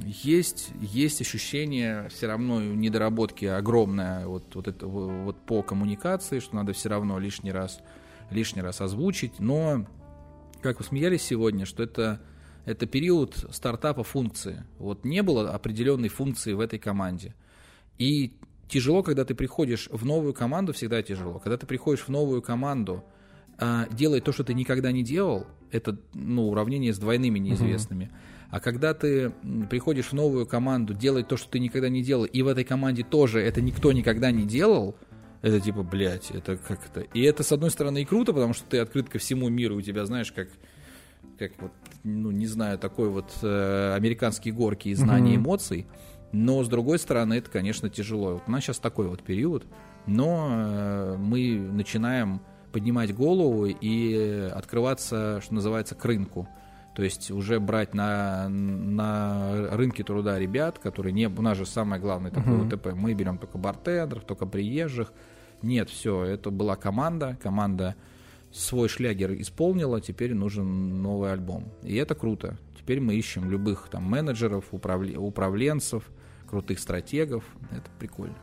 [0.06, 6.74] есть, есть ощущение все равно недоработки огромное вот, вот, это, вот по коммуникации, что надо
[6.74, 7.80] все равно лишний раз,
[8.30, 9.40] лишний раз озвучить.
[9.40, 9.88] Но,
[10.62, 12.22] как вы смеялись сегодня, что это,
[12.66, 14.64] это период стартапа функции.
[14.78, 17.34] Вот не было определенной функции в этой команде.
[17.98, 18.38] И
[18.68, 21.40] тяжело, когда ты приходишь в новую команду, всегда тяжело.
[21.40, 23.04] Когда ты приходишь в новую команду,
[23.58, 28.04] а, делая то, что ты никогда не делал, это ну, уравнение с двойными неизвестными.
[28.04, 28.35] Uh-huh.
[28.56, 29.34] А когда ты
[29.70, 33.04] приходишь в новую команду, делать то, что ты никогда не делал, и в этой команде
[33.04, 34.96] тоже это никто никогда не делал,
[35.42, 37.02] это типа, блядь, это как это.
[37.02, 39.82] И это, с одной стороны, и круто, потому что ты открыт ко всему миру, у
[39.82, 40.48] тебя, знаешь, как,
[41.38, 41.74] как вот,
[42.06, 45.36] ну, не знаю, такой вот э, американские горки и знания mm-hmm.
[45.36, 45.88] эмоций.
[46.32, 48.36] Но, с другой стороны, это, конечно, тяжело.
[48.36, 49.66] Вот у нас сейчас такой вот период,
[50.08, 52.40] но э, мы начинаем
[52.72, 56.48] поднимать голову и открываться, что называется, к рынку.
[56.96, 61.28] То есть уже брать на, на рынке труда ребят, которые не...
[61.28, 62.74] У нас же самое главное такое uh-huh.
[62.74, 62.94] УТП.
[62.94, 65.12] Мы берем только бартендеров, только приезжих.
[65.62, 67.38] Нет, все, это была команда.
[67.44, 67.96] Команда
[68.54, 71.66] свой шлягер исполнила, теперь нужен новый альбом.
[71.84, 72.58] И это круто.
[72.78, 76.10] Теперь мы ищем любых там менеджеров, управле, управленцев,
[76.50, 77.44] крутых стратегов.
[77.72, 78.38] Это прикольно.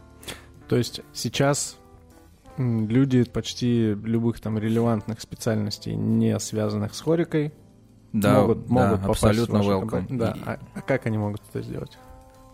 [0.68, 1.78] То есть сейчас
[2.59, 7.55] люди почти любых там релевантных специальностей, не связанных с хорикой,
[8.13, 10.07] да, могут, да, могут абсолютно welcome.
[10.11, 10.37] Да.
[10.45, 11.99] А, а как они могут это сделать?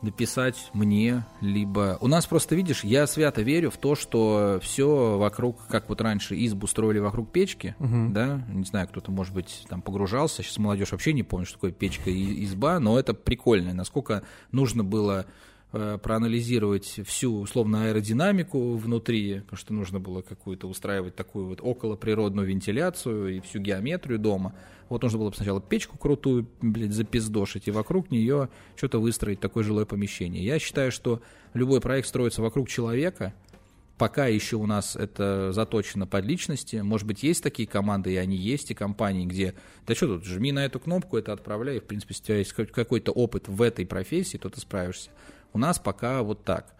[0.03, 1.99] написать мне, либо...
[2.01, 6.37] У нас просто, видишь, я свято верю в то, что все вокруг, как вот раньше
[6.47, 8.11] избу строили вокруг печки, угу.
[8.11, 11.73] да, не знаю, кто-то, может быть, там погружался, сейчас молодежь вообще не помнит, что такое
[11.73, 15.27] печка и изба, но это прикольно, насколько нужно было
[15.71, 23.37] проанализировать всю условно аэродинамику внутри, потому что нужно было какую-то устраивать такую вот околоприродную вентиляцию
[23.37, 24.55] и всю геометрию дома.
[24.89, 29.85] Вот нужно было сначала печку крутую, блядь, запиздошить, и вокруг нее что-то выстроить, такое жилое
[29.85, 30.43] помещение.
[30.43, 31.21] Я считаю, что
[31.53, 33.35] любой проект строится вокруг человека,
[33.99, 36.77] пока еще у нас это заточено под личности.
[36.77, 39.55] Может быть, есть такие команды, и они есть, и компании, где,
[39.87, 42.39] да что тут, жми на эту кнопку, это отправляй, и, в принципе, если у тебя
[42.39, 45.11] есть какой-то опыт в этой профессии, то ты справишься.
[45.53, 46.74] У нас пока вот так.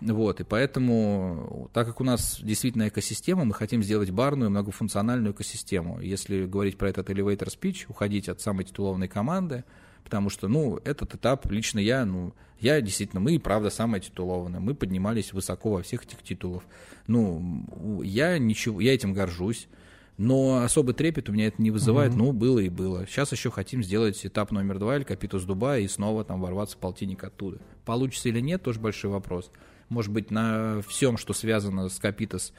[0.00, 6.00] Вот, и поэтому, так как у нас действительно экосистема, мы хотим сделать барную многофункциональную экосистему.
[6.00, 9.64] Если говорить про этот elevator speech, уходить от самой титулованной команды,
[10.02, 14.60] потому что, ну, этот этап лично я, ну, я действительно, мы и правда самая титулованная,
[14.60, 16.64] мы поднимались высоко во всех этих титулах.
[17.06, 19.68] Ну, я ничего, я этим горжусь,
[20.16, 22.18] но особый трепет у меня это не вызывает, угу.
[22.18, 23.06] ну, было и было.
[23.06, 26.80] Сейчас еще хотим сделать этап номер два, Эль Капитус Дубая, и снова там ворваться в
[26.80, 27.58] полтинник оттуда.
[27.84, 29.50] Получится или нет, тоже большой вопрос.
[29.88, 32.52] Может быть, на всем, что связано с Капитос,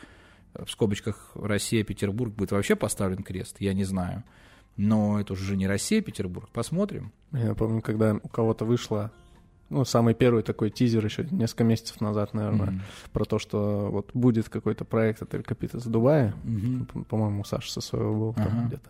[0.53, 4.23] в скобочках Россия, Петербург, будет вообще поставлен крест, я не знаю.
[4.77, 6.49] Но это уже не Россия, Петербург.
[6.51, 7.13] Посмотрим.
[7.31, 9.11] Я помню, когда у кого-то вышло
[9.75, 13.11] ну, самый первый такой тизер еще несколько месяцев назад, наверное, mm-hmm.
[13.11, 16.33] про то, что вот будет какой-то проект от Эль Капита с Дубая.
[16.45, 17.05] Mm-hmm.
[17.05, 18.43] По-моему, Саша со своего был uh-huh.
[18.43, 18.89] там где-то.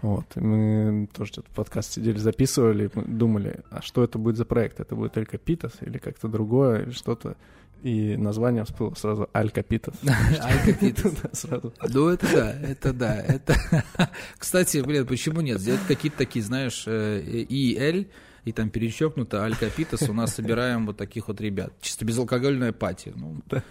[0.00, 0.24] Вот.
[0.36, 4.80] И мы тоже что-то подкаст сидели, записывали, мы думали, а что это будет за проект?
[4.80, 7.36] Это будет Эль Капитас или как-то другое, или что-то
[7.82, 9.94] и название всплыло сразу Аль Капитас.
[10.42, 11.12] Аль Капитас.
[11.32, 11.74] сразу.
[11.86, 13.20] Ну, это да, это да.
[13.20, 13.54] Это...
[14.38, 15.60] Кстати, блин, почему нет?
[15.60, 18.08] Сделать какие-то такие, знаешь, э, и Эль,
[18.44, 21.72] и там перечеркнуто Аль Капитас, у нас собираем вот таких вот ребят.
[21.80, 23.12] Чисто безалкогольная пати.
[23.14, 23.62] Ну, да.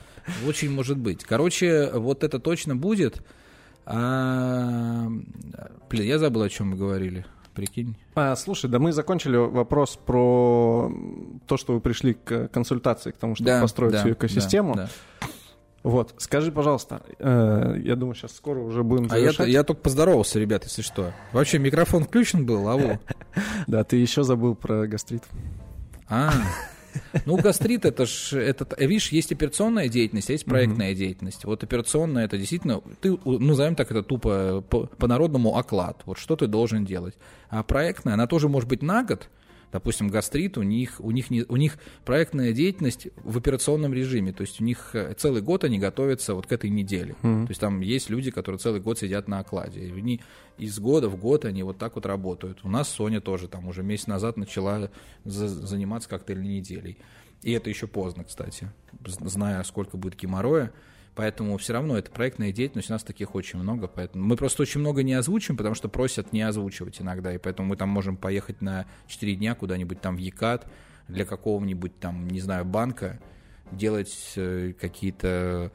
[0.47, 1.23] Очень может быть.
[1.23, 3.21] Короче, вот это точно будет.
[3.85, 5.07] А,
[5.89, 7.95] блин, я забыл, о чем мы говорили прикинь.
[8.15, 10.91] А, слушай, да мы закончили вопрос про
[11.47, 14.75] то, что вы пришли к консультации, к тому, чтобы да, построить да, всю экосистему.
[14.75, 14.89] Да,
[15.21, 15.27] да.
[15.83, 19.41] Вот, скажи, пожалуйста, э, я думаю, сейчас скоро уже будем завершать.
[19.41, 21.11] А я, я только поздоровался, ребят, если что.
[21.33, 22.99] Вообще микрофон включен был, ау.
[23.67, 25.23] Да, ты еще забыл про гастрит.
[26.07, 26.31] А,
[27.25, 30.95] ну, гастрит это ж, это, видишь, есть операционная деятельность, а есть проектная mm-hmm.
[30.95, 31.45] деятельность.
[31.45, 36.01] Вот операционная это действительно, ты, ну, назовем так это тупо по, по-народному оклад.
[36.05, 37.15] Вот что ты должен делать.
[37.49, 39.29] А проектная, она тоже может быть на год,
[39.73, 44.41] допустим, гастрит, у них, у них, не, у них проектная деятельность в операционном режиме, то
[44.41, 47.15] есть у них э, целый год они готовятся вот к этой неделе.
[47.23, 47.45] Mm-hmm.
[47.47, 50.21] То есть там есть люди, которые целый год сидят на окладе, и они
[50.59, 52.59] из года в год они вот так вот работают.
[52.63, 54.91] У нас Соня тоже там уже месяц назад начала
[55.25, 56.99] за, заниматься коктейльной неделей.
[57.41, 58.71] И это еще поздно, кстати,
[59.03, 60.71] зная, сколько будет геморроя.
[61.15, 64.79] Поэтому все равно это проектная деятельность, у нас таких очень много, поэтому мы просто очень
[64.79, 68.61] много не озвучим, потому что просят не озвучивать иногда, и поэтому мы там можем поехать
[68.61, 70.67] на 4 дня куда-нибудь там в Екат
[71.07, 73.19] для какого-нибудь там, не знаю, банка,
[73.71, 75.71] делать э, какие-то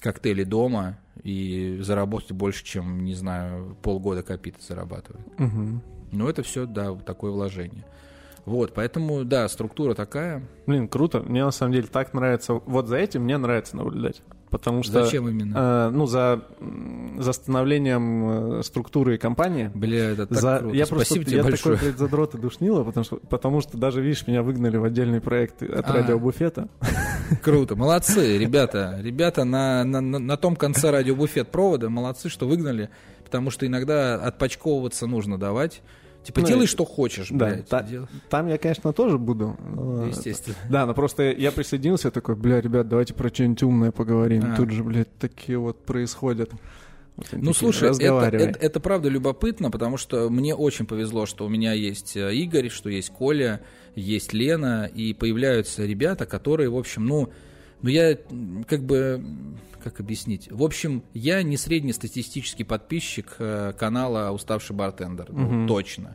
[0.00, 5.26] коктейли дома и заработать больше, чем, не знаю, полгода копит зарабатывает.
[5.38, 5.82] Угу.
[6.12, 7.84] Но это все, да, такое вложение.
[8.44, 10.42] Вот, поэтому, да, структура такая.
[10.66, 11.20] Блин, круто.
[11.20, 12.54] Мне на самом деле так нравится.
[12.54, 14.20] Вот за этим мне нравится наблюдать.
[14.52, 15.02] Потому что...
[15.02, 15.54] Зачем именно?
[15.56, 16.42] Э, ну, за,
[17.18, 19.70] за становлением э, структуры компании.
[19.74, 20.76] Бля, это так за, круто.
[20.76, 21.76] Я Спасибо просто, тебе я большое.
[21.76, 25.22] такой, блядь, задрот и душнило, потому что, потому что даже, видишь, меня выгнали в отдельный
[25.22, 26.68] проект от а, радиобуфета.
[27.42, 28.98] Круто, молодцы, ребята.
[29.00, 32.90] Ребята на, на, на том конце радиобуфет провода молодцы, что выгнали,
[33.24, 35.80] потому что иногда отпочковываться нужно давать.
[36.22, 37.68] Типа, ну, делай, что хочешь, да, блядь.
[37.68, 37.86] Та,
[38.30, 39.56] там я, конечно, тоже буду.
[40.08, 40.56] Естественно.
[40.70, 44.52] Да, но просто я присоединился, такой, бля, ребят, давайте про что-нибудь умное поговорим.
[44.52, 44.56] А.
[44.56, 46.50] Тут же, блядь, такие вот происходят.
[47.16, 51.48] Вот ну, слушай, это, это, это правда любопытно, потому что мне очень повезло, что у
[51.48, 53.60] меня есть э, Игорь, что есть Коля,
[53.94, 57.30] есть Лена, и появляются ребята, которые, в общем, ну,
[57.82, 58.16] ну я
[58.66, 59.22] как бы
[59.82, 60.50] как объяснить?
[60.50, 65.68] В общем, я не среднестатистический подписчик э, канала «Уставший бартендер», ну, угу.
[65.68, 66.14] точно.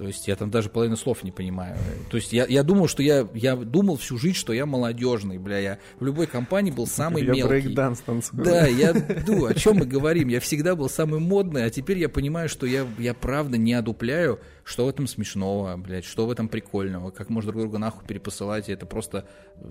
[0.00, 1.76] То есть я там даже половину слов не понимаю.
[2.10, 5.58] То есть я, я думал, что я, я думал всю жизнь, что я молодежный, бля,
[5.58, 7.48] я в любой компании был самый я мелкий.
[7.48, 8.42] брейк танцую.
[8.42, 8.94] Да, я,
[9.26, 10.28] ну, о чем мы говорим?
[10.28, 14.40] Я всегда был самый модный, а теперь я понимаю, что я, я правда не одупляю,
[14.64, 18.68] что в этом смешного, блядь, что в этом прикольного, как можно друг друга нахуй перепосылать,
[18.68, 19.28] и это просто,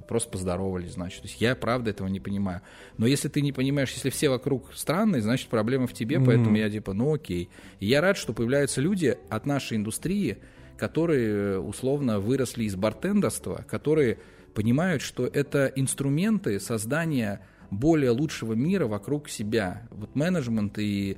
[0.08, 1.22] просто поздоровались, значит.
[1.22, 2.62] То есть я правда этого не понимаю.
[2.98, 6.26] Но если ты не понимаешь, если все вокруг странные, значит проблема в тебе, mm-hmm.
[6.26, 7.50] поэтому я типа, ну окей.
[7.80, 10.38] И я рад, что появляются люди от нашей индустрии,
[10.78, 14.20] которые условно выросли из бартендерства, которые
[14.54, 19.88] понимают, что это инструменты создания более лучшего мира вокруг себя.
[19.92, 21.18] Вот менеджмент и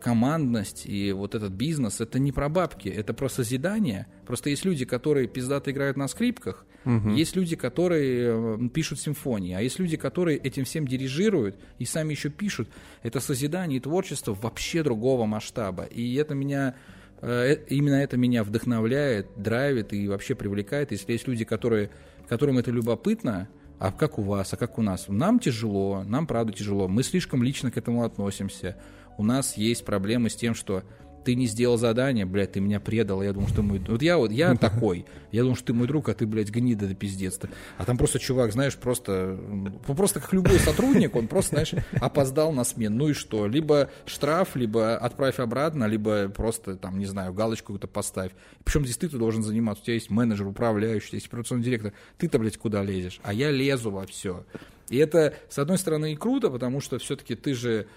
[0.00, 4.06] командность и вот этот бизнес, это не про бабки, это про созидание.
[4.24, 7.10] Просто есть люди, которые пиздато играют на скрипках, угу.
[7.10, 12.12] есть люди, которые э, пишут симфонии, а есть люди, которые этим всем дирижируют и сами
[12.12, 12.68] еще пишут.
[13.02, 15.84] Это созидание и творчество вообще другого масштаба.
[15.84, 16.76] И это меня
[17.20, 20.92] э, именно это меня вдохновляет, драйвит и вообще привлекает.
[20.92, 21.90] Если есть люди, которые,
[22.28, 23.48] которым это любопытно,
[23.78, 25.06] а как у вас, а как у нас?
[25.08, 26.88] Нам тяжело, нам правда тяжело.
[26.88, 28.76] Мы слишком лично к этому относимся
[29.16, 30.82] у нас есть проблемы с тем, что
[31.26, 33.80] ты не сделал задание, блядь, ты меня предал, я думал, что мой...
[33.80, 36.86] Вот я вот, я такой, я думал, что ты мой друг, а ты, блядь, гнида
[36.86, 37.48] до пиздец-то.
[37.78, 39.36] А там просто чувак, знаешь, просто,
[39.84, 43.48] просто как любой сотрудник, он просто, знаешь, опоздал на смену, ну и что?
[43.48, 48.30] Либо штраф, либо отправь обратно, либо просто, там, не знаю, галочку какую-то поставь.
[48.62, 52.56] Причем здесь ты-то должен заниматься, у тебя есть менеджер, управляющий, есть операционный директор, ты-то, блядь,
[52.56, 53.18] куда лезешь?
[53.24, 54.46] А я лезу во все.
[54.90, 57.88] И это, с одной стороны, и круто, потому что все-таки ты же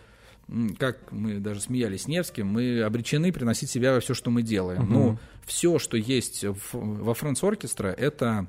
[0.78, 4.84] как мы даже смеялись с Невским, мы обречены приносить себя во все, что мы делаем.
[4.84, 4.92] Угу.
[4.92, 8.48] Ну, все, что есть в, во Франц Оркестра, это,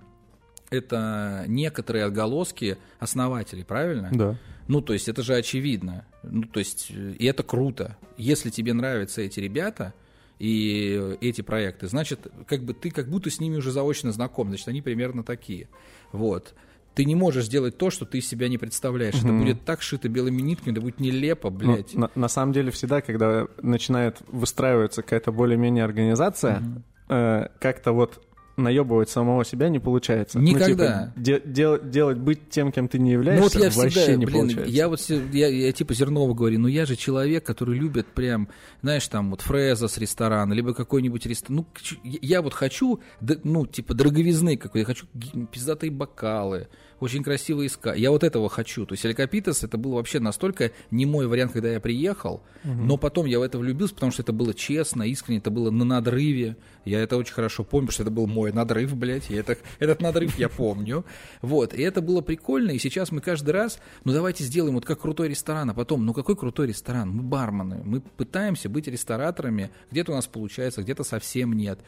[0.70, 4.10] это некоторые отголоски основателей, правильно?
[4.12, 4.36] Да.
[4.68, 6.06] Ну, то есть это же очевидно.
[6.22, 7.96] Ну, то есть, и это круто.
[8.16, 9.94] Если тебе нравятся эти ребята
[10.38, 14.68] и эти проекты, значит, как бы ты как будто с ними уже заочно знаком, значит,
[14.68, 15.68] они примерно такие.
[16.12, 16.54] Вот
[17.00, 19.14] ты не можешь сделать то, что ты из себя не представляешь.
[19.14, 19.24] Mm-hmm.
[19.24, 21.94] Это будет так шито белыми нитками, это будет нелепо, ну, блядь.
[21.94, 27.44] Ну, на, на самом деле всегда, когда начинает выстраиваться какая-то более-менее организация, mm-hmm.
[27.44, 28.20] э, как-то вот
[28.60, 30.38] наебывать самого себя не получается.
[30.38, 31.12] Никогда.
[31.16, 34.00] Ну, типа, де- дел- делать, быть тем, кем ты не являешься, ну, вот я вообще
[34.00, 34.70] всегда, не блин, получается.
[34.70, 35.00] Я вот,
[35.32, 38.48] я, я типа Зернова говорю, ну я же человек, который любит прям,
[38.82, 41.64] знаешь, там вот фреза с ресторана, либо какой-нибудь ресторан.
[41.64, 41.66] Ну,
[42.02, 43.00] я вот хочу,
[43.42, 45.06] ну, типа дороговизны какой-то, я хочу
[45.50, 46.68] пиздатые бокалы,
[47.00, 47.94] очень красивые ска.
[47.94, 48.86] Я вот этого хочу.
[48.86, 52.72] То есть Элькапитас это был вообще настолько не мой вариант, когда я приехал, угу.
[52.72, 55.84] но потом я в это влюбился, потому что это было честно, искренне, это было на
[55.84, 56.56] надрыве.
[56.84, 59.30] Я это очень хорошо помню, потому что это был мой надрыв, блядь.
[59.30, 61.04] И это, этот надрыв я помню.
[61.42, 61.74] Вот.
[61.74, 62.70] И это было прикольно.
[62.70, 66.12] И сейчас мы каждый раз, ну давайте сделаем вот как крутой ресторан, а потом, ну
[66.12, 67.10] какой крутой ресторан?
[67.10, 67.80] Мы бармены.
[67.84, 69.70] Мы пытаемся быть рестораторами.
[69.90, 71.80] Где-то у нас получается, где-то совсем нет.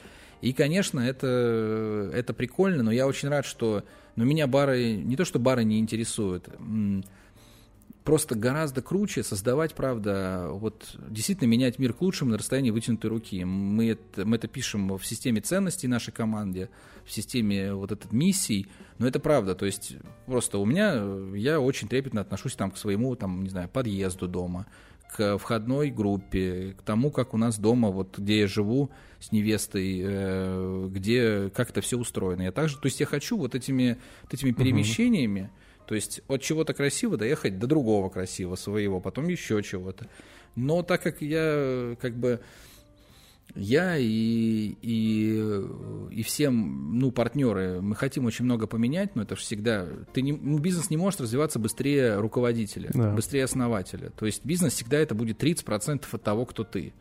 [0.43, 3.85] И, конечно, это, это прикольно, но я очень рад, что
[4.17, 6.49] но меня бары, не то что бары не интересуют,
[8.05, 13.45] просто гораздо круче создавать, правда, вот действительно менять мир к лучшему на расстоянии вытянутой руки.
[13.45, 16.69] Мы это, мы это пишем в системе ценностей нашей команде,
[17.05, 18.67] в системе вот этот миссий,
[18.99, 19.97] но это правда, то есть
[20.27, 21.03] просто у меня,
[21.37, 24.67] я очень трепетно отношусь там к своему, там, не знаю, подъезду дома,
[25.17, 28.91] к входной группе, к тому, как у нас дома, вот где я живу
[29.21, 32.43] с невестой, э, где как это все устроено.
[32.43, 35.89] Я также, то есть я хочу вот этими, вот этими перемещениями, uh-huh.
[35.89, 40.09] то есть от чего-то красивого доехать до другого красивого своего, потом еще чего-то.
[40.57, 42.41] Но так как я как бы
[43.55, 45.65] я и, и,
[46.11, 49.87] и всем, ну, партнеры, мы хотим очень много поменять, но это же всегда...
[50.13, 53.13] Ты не, ну, бизнес не может развиваться быстрее руководителя, да.
[53.13, 54.11] быстрее основателя.
[54.11, 56.95] То есть бизнес всегда это будет 30% от того, кто ты.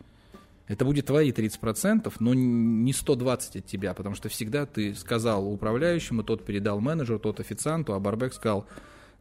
[0.68, 6.24] Это будет твои 30%, но не 120 от тебя, потому что всегда ты сказал управляющему,
[6.24, 8.66] тот передал менеджеру, тот официанту, а Барбек сказал,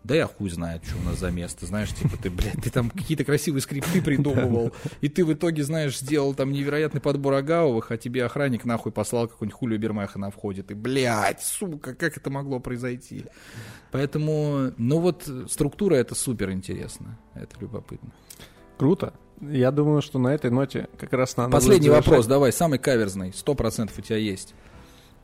[0.02, 2.90] да я хуй знает, что у нас за место, знаешь, типа ты, блядь, ты там
[2.90, 7.98] какие-то красивые скрипты придумывал, и ты в итоге, знаешь, сделал там невероятный подбор агавовых, а
[7.98, 12.60] тебе охранник нахуй послал какой-нибудь хулио Бермеха на входе, ты, блядь, сука, как это могло
[12.60, 13.26] произойти?
[13.90, 18.10] Поэтому, ну вот, структура это супер интересно, это любопытно.
[18.78, 19.12] Круто.
[19.40, 23.54] Я думаю, что на этой ноте как раз надо Последний вопрос, давай, самый каверзный, сто
[23.54, 24.54] процентов у тебя есть.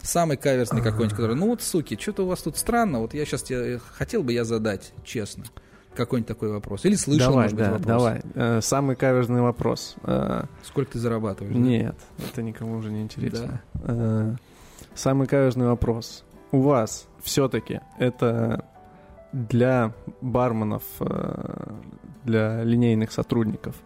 [0.06, 3.42] Самый каверсный какой-нибудь, который, ну вот, суки, что-то у вас тут странно, вот я сейчас
[3.42, 5.42] тебе, хотел бы я задать, честно,
[5.96, 6.84] какой-нибудь такой вопрос.
[6.84, 7.86] Или слышал, давай, может да, быть, вопрос.
[7.86, 9.96] Давай, э, самый каверзный вопрос.
[10.04, 11.56] Э, Сколько ты зарабатываешь?
[11.56, 12.24] Нет, да?
[12.24, 13.60] это никому уже не интересно.
[13.74, 13.80] Да.
[13.82, 14.36] Э,
[14.94, 16.22] самый каверзный вопрос.
[16.52, 18.64] У вас все-таки это
[19.32, 21.72] для барменов, э,
[22.22, 23.74] для линейных сотрудников–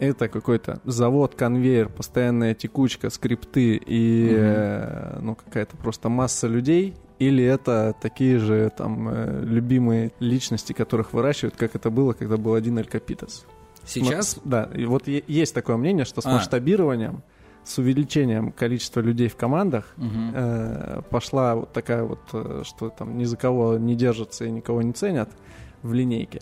[0.00, 5.22] это какой-то завод, конвейер, постоянная текучка, скрипты и угу.
[5.24, 11.54] ну, какая-то просто масса людей, или это такие же там э, любимые личности, которых выращивают,
[11.54, 13.44] как это было, когда был один Алькапитас?
[13.84, 14.30] Сейчас?
[14.30, 16.32] С, да, и вот есть такое мнение, что с а.
[16.32, 17.22] масштабированием,
[17.62, 20.08] с увеличением количества людей в командах угу.
[20.34, 24.80] э, пошла вот такая вот, э, что там ни за кого не держатся и никого
[24.80, 25.28] не ценят
[25.82, 26.40] в линейке.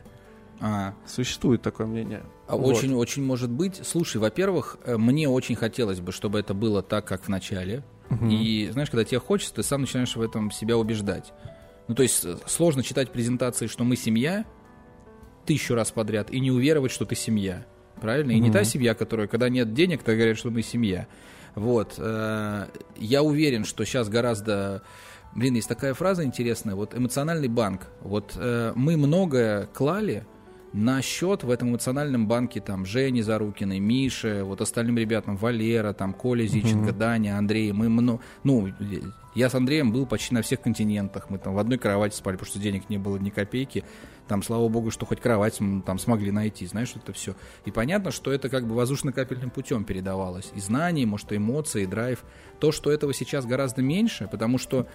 [0.61, 0.95] А.
[1.07, 2.23] Существует такое мнение.
[2.47, 3.01] А очень, вот.
[3.01, 3.81] очень может быть.
[3.85, 7.85] Слушай, во-первых, э, мне очень хотелось бы, чтобы это было так, как в начале.
[8.11, 8.27] Угу.
[8.27, 11.33] И знаешь, когда тебе хочется, ты сам начинаешь в этом себя убеждать.
[11.87, 14.45] Ну, то есть э, сложно читать презентации, что мы семья
[15.47, 17.65] тысячу раз подряд и не уверовать, что ты семья.
[18.01, 18.33] Правильно?
[18.33, 18.45] И угу.
[18.45, 21.07] не та семья, которая, когда нет денег, то говорят, что мы семья.
[21.55, 21.95] Вот.
[21.99, 24.83] Э, я уверен, что сейчас гораздо
[25.35, 27.89] Блин, есть такая фраза интересная, вот эмоциональный банк.
[28.01, 30.27] Вот э, мы многое клали,
[30.73, 36.13] на счет в этом эмоциональном банке там Жени Зарукиной, Мише, вот остальным ребятам, Валера, там
[36.13, 36.99] Коля Зиченко, uh-huh.
[36.99, 38.69] Даня, Андрей, мы, ну, ну,
[39.35, 42.51] я с Андреем был почти на всех континентах, мы там в одной кровати спали, потому
[42.51, 43.85] что денег не было ни копейки,
[44.27, 47.35] Там, слава богу, что хоть кровать там смогли найти, знаешь, это все.
[47.65, 50.53] И понятно, что это как бы воздушно-капельным путем передавалось.
[50.55, 52.25] И знания, может, и эмоции, и драйв.
[52.61, 54.87] То, что этого сейчас гораздо меньше, потому что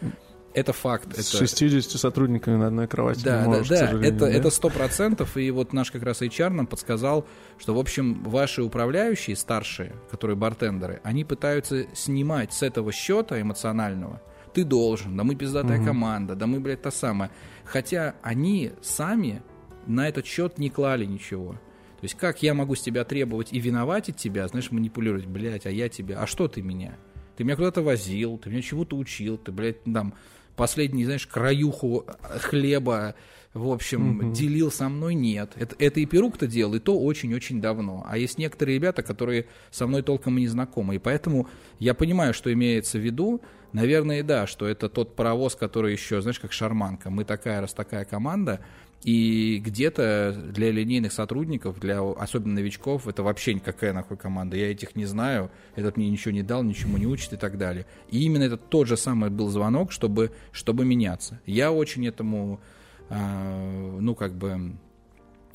[0.53, 1.15] это факт.
[1.15, 1.47] С это...
[1.47, 4.31] 60 сотрудниками на одной кровати да, можешь, да, да, это, да?
[4.31, 7.25] это 100%, и вот наш как раз HR нам подсказал,
[7.57, 14.21] что, в общем, ваши управляющие, старшие, которые бартендеры, они пытаются снимать с этого счета эмоционального,
[14.53, 15.87] ты должен, да мы пиздатая угу.
[15.87, 17.31] команда, да мы, блядь, та самая.
[17.65, 19.41] Хотя они сами
[19.87, 21.53] на этот счет не клали ничего.
[21.53, 25.71] То есть как я могу с тебя требовать и виноватить тебя, знаешь, манипулировать, блядь, а
[25.71, 26.97] я тебя, а что ты меня?
[27.37, 30.13] Ты меня куда-то возил, ты меня чего-то учил, ты, блядь, там,
[30.55, 32.05] последний, знаешь, краюху
[32.39, 33.15] хлеба,
[33.53, 34.31] в общем, угу.
[34.31, 35.51] делил со мной, нет.
[35.55, 38.03] Это, это и Перук-то делал, и то очень-очень давно.
[38.07, 40.95] А есть некоторые ребята, которые со мной толком и не знакомы.
[40.95, 41.47] И поэтому
[41.77, 43.41] я понимаю, что имеется в виду.
[43.71, 47.09] Наверное, да, что это тот паровоз, который еще, знаешь, как шарманка.
[47.09, 48.59] Мы такая, раз такая команда,
[49.03, 54.55] и где-то для линейных сотрудников, для особенно новичков, это вообще никакая нахуй команда.
[54.55, 57.85] Я этих не знаю, этот мне ничего не дал, ничему не учит и так далее.
[58.09, 61.41] И именно это тот же самый был звонок, чтобы, чтобы меняться.
[61.45, 62.61] Я очень этому,
[63.09, 64.77] э, ну, как бы,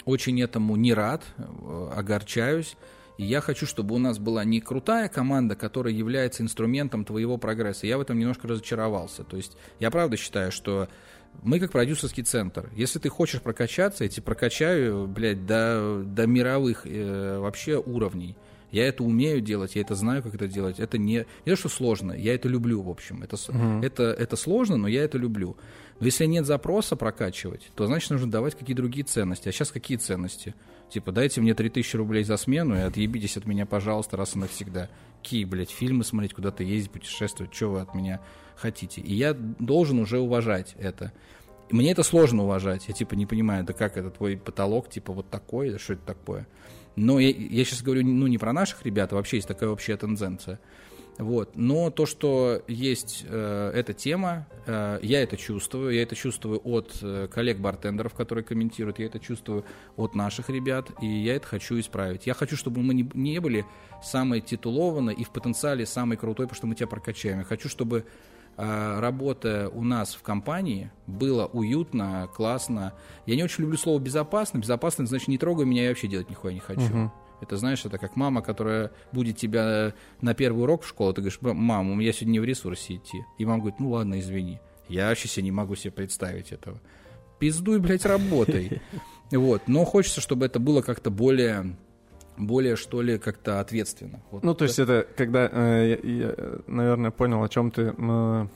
[0.04, 2.76] очень этому не рад, э, огорчаюсь.
[3.16, 7.86] И я хочу, чтобы у нас была не крутая команда, которая является инструментом твоего прогресса.
[7.86, 9.24] Я в этом немножко разочаровался.
[9.24, 10.88] То есть я правда считаю, что
[11.42, 12.70] мы как продюсерский центр.
[12.74, 18.36] Если ты хочешь прокачаться, я тебя прокачаю, блядь, до, до мировых э, вообще уровней.
[18.70, 20.78] Я это умею делать, я это знаю, как это делать.
[20.78, 23.22] Это не, не то, что сложно, я это люблю, в общем.
[23.22, 23.82] Это, угу.
[23.82, 25.56] это, это сложно, но я это люблю.
[26.00, 29.48] Но если нет запроса прокачивать, то значит нужно давать какие-то другие ценности.
[29.48, 30.54] А сейчас какие ценности?
[30.90, 34.88] Типа, дайте мне 3000 рублей за смену и отъебитесь от меня, пожалуйста, раз и навсегда.
[35.22, 38.20] Какие, блядь, фильмы смотреть, куда-то ездить, путешествовать, что вы от меня
[38.58, 39.00] хотите.
[39.00, 41.12] И я должен уже уважать это.
[41.70, 42.88] Мне это сложно уважать.
[42.88, 46.02] Я типа не понимаю, да как это твой потолок, типа вот такой, да что это
[46.04, 46.46] такое.
[46.96, 49.96] Но я, я сейчас говорю, ну не про наших ребят, а вообще есть такая общая
[49.96, 50.58] тенденция.
[51.18, 51.56] Вот.
[51.56, 55.90] Но то, что есть э, эта тема, э, я это чувствую.
[55.90, 59.00] Я это чувствую от э, коллег-бартендеров, которые комментируют.
[59.00, 59.64] Я это чувствую
[59.96, 60.90] от наших ребят.
[61.02, 62.28] И я это хочу исправить.
[62.28, 63.66] Я хочу, чтобы мы не, не были
[64.00, 67.38] самые титулованные и в потенциале самые крутой, потому что мы тебя прокачаем.
[67.38, 68.04] Я хочу, чтобы
[68.60, 72.92] а, работа у нас в компании было уютно, классно.
[73.24, 74.58] Я не очень люблю слово безопасно.
[74.58, 76.82] Безопасно, значит, не трогай меня, я вообще делать нихуя не хочу.
[76.82, 77.12] Угу.
[77.40, 81.38] Это, знаешь, это как мама, которая будет тебя на первый урок в школу, ты говоришь,
[81.40, 83.24] мам, у меня сегодня не в ресурсе идти.
[83.38, 84.58] И мама говорит, ну ладно, извини.
[84.88, 86.80] Я вообще себе не могу себе представить этого.
[87.38, 88.82] Пиздуй, блядь, работай.
[89.30, 89.64] Вот.
[89.66, 91.76] Но хочется, чтобы это было как-то более
[92.38, 94.20] более, что ли, как-то ответственно.
[94.30, 96.34] Вот ну, то есть это когда, э, я, я,
[96.66, 97.94] наверное, понял, о чем ты...
[97.96, 98.46] Э,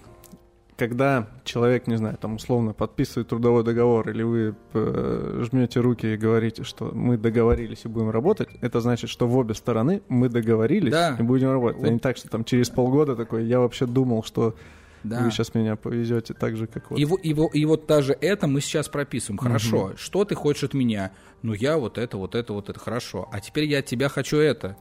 [0.76, 6.16] когда человек, не знаю, там условно подписывает трудовой договор, или вы э, жмете руки и
[6.16, 10.93] говорите, что мы договорились и будем работать, это значит, что в обе стороны мы договорились
[10.93, 11.16] да.
[11.18, 11.78] и будем работать.
[11.78, 11.89] Вот.
[11.89, 14.57] А не так, что там через полгода такой, я вообще думал, что
[15.05, 15.20] да.
[15.22, 16.98] Вы сейчас меня повезете так же, как вот.
[16.98, 19.38] И, и, и вот даже это мы сейчас прописываем.
[19.38, 19.96] Хорошо, угу.
[19.96, 21.12] что ты хочешь от меня?
[21.42, 22.78] Ну, я вот это, вот это, вот это.
[22.78, 23.28] Хорошо.
[23.32, 24.76] А теперь я от тебя хочу это.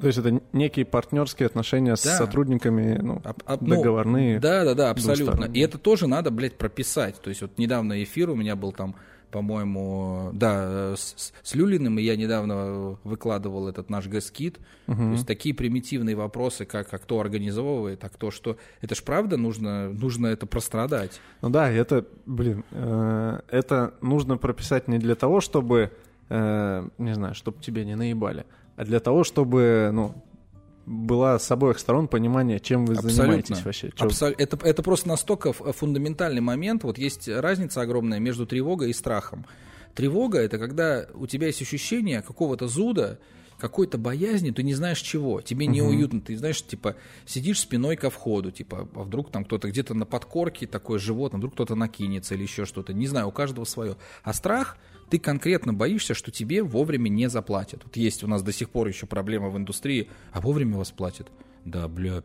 [0.00, 1.96] То есть это некие партнерские отношения да.
[1.96, 4.38] с сотрудниками, ну, а, а, договорные.
[4.38, 5.46] Да, да, да, абсолютно.
[5.46, 7.20] И это тоже надо, блядь, прописать.
[7.20, 8.94] То есть вот недавно эфир у меня был там
[9.30, 14.58] по-моему, да, с, с Люлиным, и я недавно выкладывал этот наш гэскит.
[14.86, 14.96] Угу.
[14.96, 18.56] То есть такие примитивные вопросы, как а кто организовывает, а кто что.
[18.80, 21.20] Это ж правда нужно, нужно это прострадать.
[21.42, 25.92] Ну да, это, блин, э, это нужно прописать не для того, чтобы,
[26.28, 30.14] э, не знаю, чтобы тебе не наебали, а для того, чтобы, ну,
[30.88, 33.22] была с обоих сторон понимание, чем вы Абсолютно.
[33.22, 33.90] занимаетесь вообще.
[33.98, 34.30] Абсол...
[34.38, 36.82] Это, это просто настолько фундаментальный момент.
[36.84, 39.46] Вот есть разница огромная между тревогой и страхом.
[39.94, 43.18] Тревога— это когда у тебя есть ощущение какого-то зуда,
[43.58, 45.74] какой-то боязни, ты не знаешь чего, тебе угу.
[45.74, 46.94] неуютно, ты знаешь, типа,
[47.26, 51.54] сидишь спиной ко входу, типа, а вдруг там кто-то где-то на подкорке такое животное, вдруг
[51.54, 53.96] кто-то накинется или еще что-то, не знаю, у каждого свое.
[54.22, 54.78] А страх—
[55.10, 57.82] ты конкретно боишься, что тебе вовремя не заплатят.
[57.84, 61.28] Вот есть у нас до сих пор еще проблема в индустрии, а вовремя вас платят.
[61.64, 62.22] Да, бля,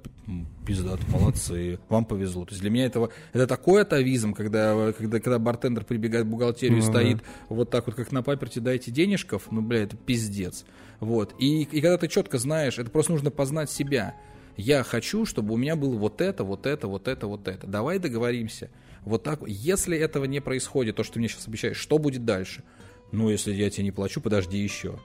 [0.65, 2.45] пиздат, молодцы, вам повезло.
[2.45, 6.77] То есть для меня этого, это такой атовизм, когда, когда, когда бартендер прибегает в бухгалтерию
[6.77, 10.65] и стоит вот так вот, как на паперте, дайте денежков, ну, бля, это пиздец.
[10.99, 11.35] Вот.
[11.39, 14.15] И, и когда ты четко знаешь, это просто нужно познать себя.
[14.55, 17.67] Я хочу, чтобы у меня было вот это, вот это, вот это, вот это.
[17.67, 18.69] Давай договоримся.
[19.05, 19.41] Вот так.
[19.47, 22.63] Если этого не происходит, то, что ты мне сейчас обещаешь, что будет дальше?
[23.11, 24.99] Ну, если я тебе не плачу, подожди еще.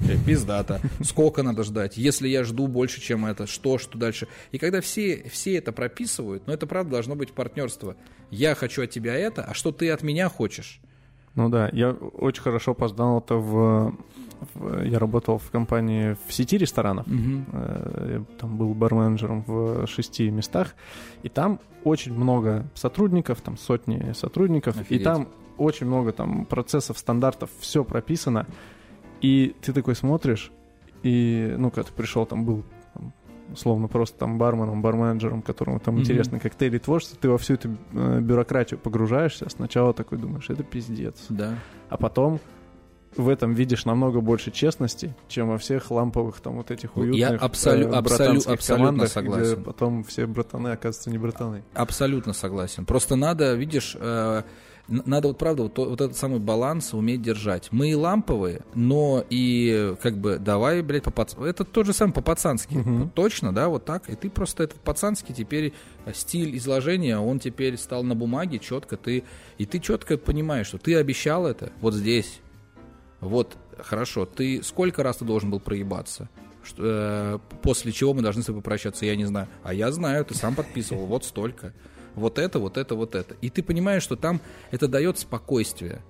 [0.00, 0.80] Э, пиздата.
[1.02, 1.96] Сколько надо ждать?
[1.96, 4.28] Если я жду больше, чем это, что, что дальше?
[4.52, 7.96] И когда все, все это прописывают, ну, это правда должно быть партнерство.
[8.30, 10.80] Я хочу от тебя это, а что ты от меня хочешь?
[11.34, 13.94] Ну да, я очень хорошо познал это в...
[14.84, 17.06] я работал в компании в сети ресторанов.
[17.08, 20.74] Э, Я там был барменджером в шести местах,
[21.22, 25.00] и там очень много сотрудников, там сотни сотрудников, Офигеть.
[25.00, 28.46] и там очень много там процессов, стандартов, все прописано,
[29.20, 30.50] и ты такой смотришь,
[31.02, 32.64] и, ну, когда ты пришел, там был
[32.94, 33.12] там,
[33.52, 36.02] условно просто там барменом, барменджером, которому там Мгм.
[36.02, 41.26] интересно коктейли творчество, ты во всю эту э, бюрократию погружаешься, сначала такой думаешь, это пиздец,
[41.28, 41.54] Да.
[41.90, 42.40] а потом
[43.16, 47.42] в этом видишь намного больше честности, чем во всех ламповых там вот этих Я уютных
[47.42, 49.54] абсолю- э, абсолю- абсолютно командах, согласен.
[49.54, 51.62] где потом все братаны оказываются не братаны.
[51.74, 52.86] Абсолютно согласен.
[52.86, 54.42] Просто надо, видишь, э,
[54.88, 57.68] надо вот правда вот, вот этот самый баланс уметь держать.
[57.70, 62.14] Мы и ламповые, но и как бы давай, блядь, по пац- Это то же самое
[62.14, 62.74] по-пацански.
[62.74, 63.10] Мгм.
[63.10, 64.08] Точно, да, вот так.
[64.08, 65.74] И ты просто этот пацанский теперь
[66.06, 68.96] э, стиль изложения, он теперь стал на бумаге четко.
[68.96, 69.22] Ты,
[69.58, 72.40] и ты четко понимаешь, что ты обещал это вот здесь.
[73.20, 76.28] Вот, хорошо, ты сколько раз ты должен был проебаться?
[76.62, 79.48] Что, э, после чего мы должны с тобой прощаться, я не знаю.
[79.62, 81.72] А я знаю, ты сам подписывал, вот столько.
[82.14, 83.34] Вот это, вот это, вот это.
[83.40, 84.40] И ты понимаешь, что там
[84.70, 86.02] это дает спокойствие.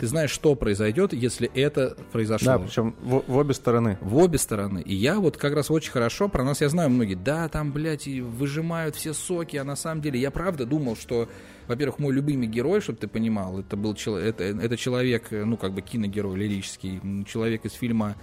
[0.00, 2.46] Ты знаешь, что произойдет, если это произошло.
[2.52, 3.96] Да, причем в, в обе стороны.
[4.00, 4.80] В обе стороны.
[4.80, 8.06] И я вот как раз очень хорошо, про нас я знаю многие, да, там, блядь,
[8.08, 11.28] и выжимают все соки, а на самом деле я правда думал, что,
[11.68, 15.72] во-первых, мой любимый герой, чтобы ты понимал, это был чело- это, это человек, ну, как
[15.74, 18.16] бы киногерой лирический, человек из фильма,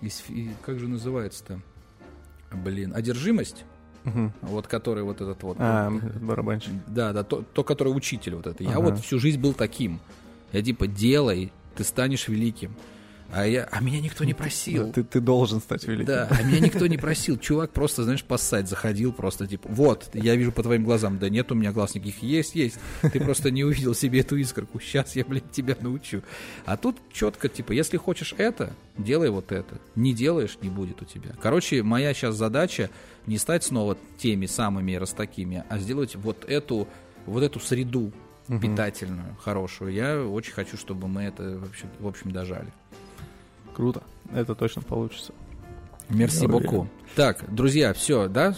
[0.00, 0.22] из,
[0.66, 1.60] как же называется-то?
[2.52, 3.64] Блин, «Одержимость»,
[4.04, 4.32] Мгм.
[4.42, 5.56] вот который вот этот вот.
[5.60, 5.90] А,
[6.20, 6.72] барабанщик.
[6.88, 8.62] да, да, то, то, который учитель вот это.
[8.64, 8.80] Я Ага.
[8.80, 10.00] вот всю жизнь был таким.
[10.52, 12.76] Я типа, делай, ты станешь великим.
[13.32, 14.86] А, я, а меня никто не просил.
[14.86, 16.04] Да, ты, ты должен стать великим.
[16.04, 17.38] Да, а меня никто не просил.
[17.38, 21.50] Чувак просто, знаешь, поссать заходил, просто типа, вот, я вижу по твоим глазам, да нет
[21.50, 22.78] у меня глаз никаких, есть, есть.
[23.00, 24.80] Ты просто не увидел себе эту искорку.
[24.80, 26.22] Сейчас я, блядь, тебя научу.
[26.66, 29.80] А тут четко, типа, если хочешь это, делай вот это.
[29.94, 31.34] Не делаешь, не будет у тебя.
[31.40, 32.90] Короче, моя сейчас задача
[33.26, 36.86] не стать снова теми самыми растакими, а сделать вот эту,
[37.24, 38.12] вот эту среду
[38.60, 39.92] питательную, хорошую.
[39.92, 42.72] Я очень хочу, чтобы мы это вообще, в общем, дожали.
[43.74, 44.02] Круто.
[44.34, 45.32] Это точно получится.
[46.08, 46.88] Мерси боку.
[47.16, 48.54] Так, друзья, все, да?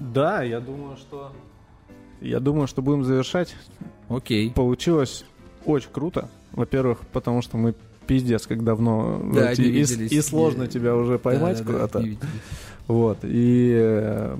[0.00, 1.32] Да, я думаю, что...
[2.20, 3.56] Я думаю, что будем завершать.
[4.08, 4.52] Окей.
[4.52, 5.24] Получилось
[5.64, 6.28] очень круто.
[6.52, 7.74] Во-первых, потому что мы
[8.06, 11.98] пиздец, как давно Да, не и, и сложно тебя уже поймать Да, да, куда-то.
[12.00, 12.30] не виделись.
[12.88, 13.18] Вот.
[13.22, 14.36] И э,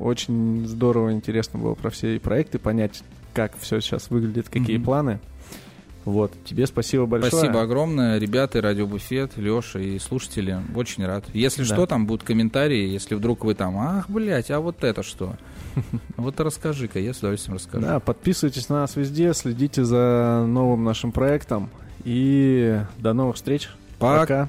[0.00, 3.02] очень здорово, интересно было про все проекты понять,
[3.34, 4.84] как все сейчас выглядит, какие Мгм.
[4.84, 5.20] планы.
[6.04, 6.32] Вот.
[6.44, 7.30] Тебе спасибо большое.
[7.30, 10.58] Спасибо огромное, ребята, Радиобуфет, Леша и слушатели.
[10.74, 11.24] Очень рад.
[11.32, 11.74] Если Да.
[11.74, 15.34] что, там будут комментарии, если вдруг вы там, ах, блядь, а вот это что?
[16.16, 17.86] Вот расскажи-ка, я с удовольствием расскажу.
[17.86, 21.70] Да, подписывайтесь на нас везде, следите за новым нашим проектом.
[22.04, 23.68] И до новых встреч.
[24.00, 24.48] Пока.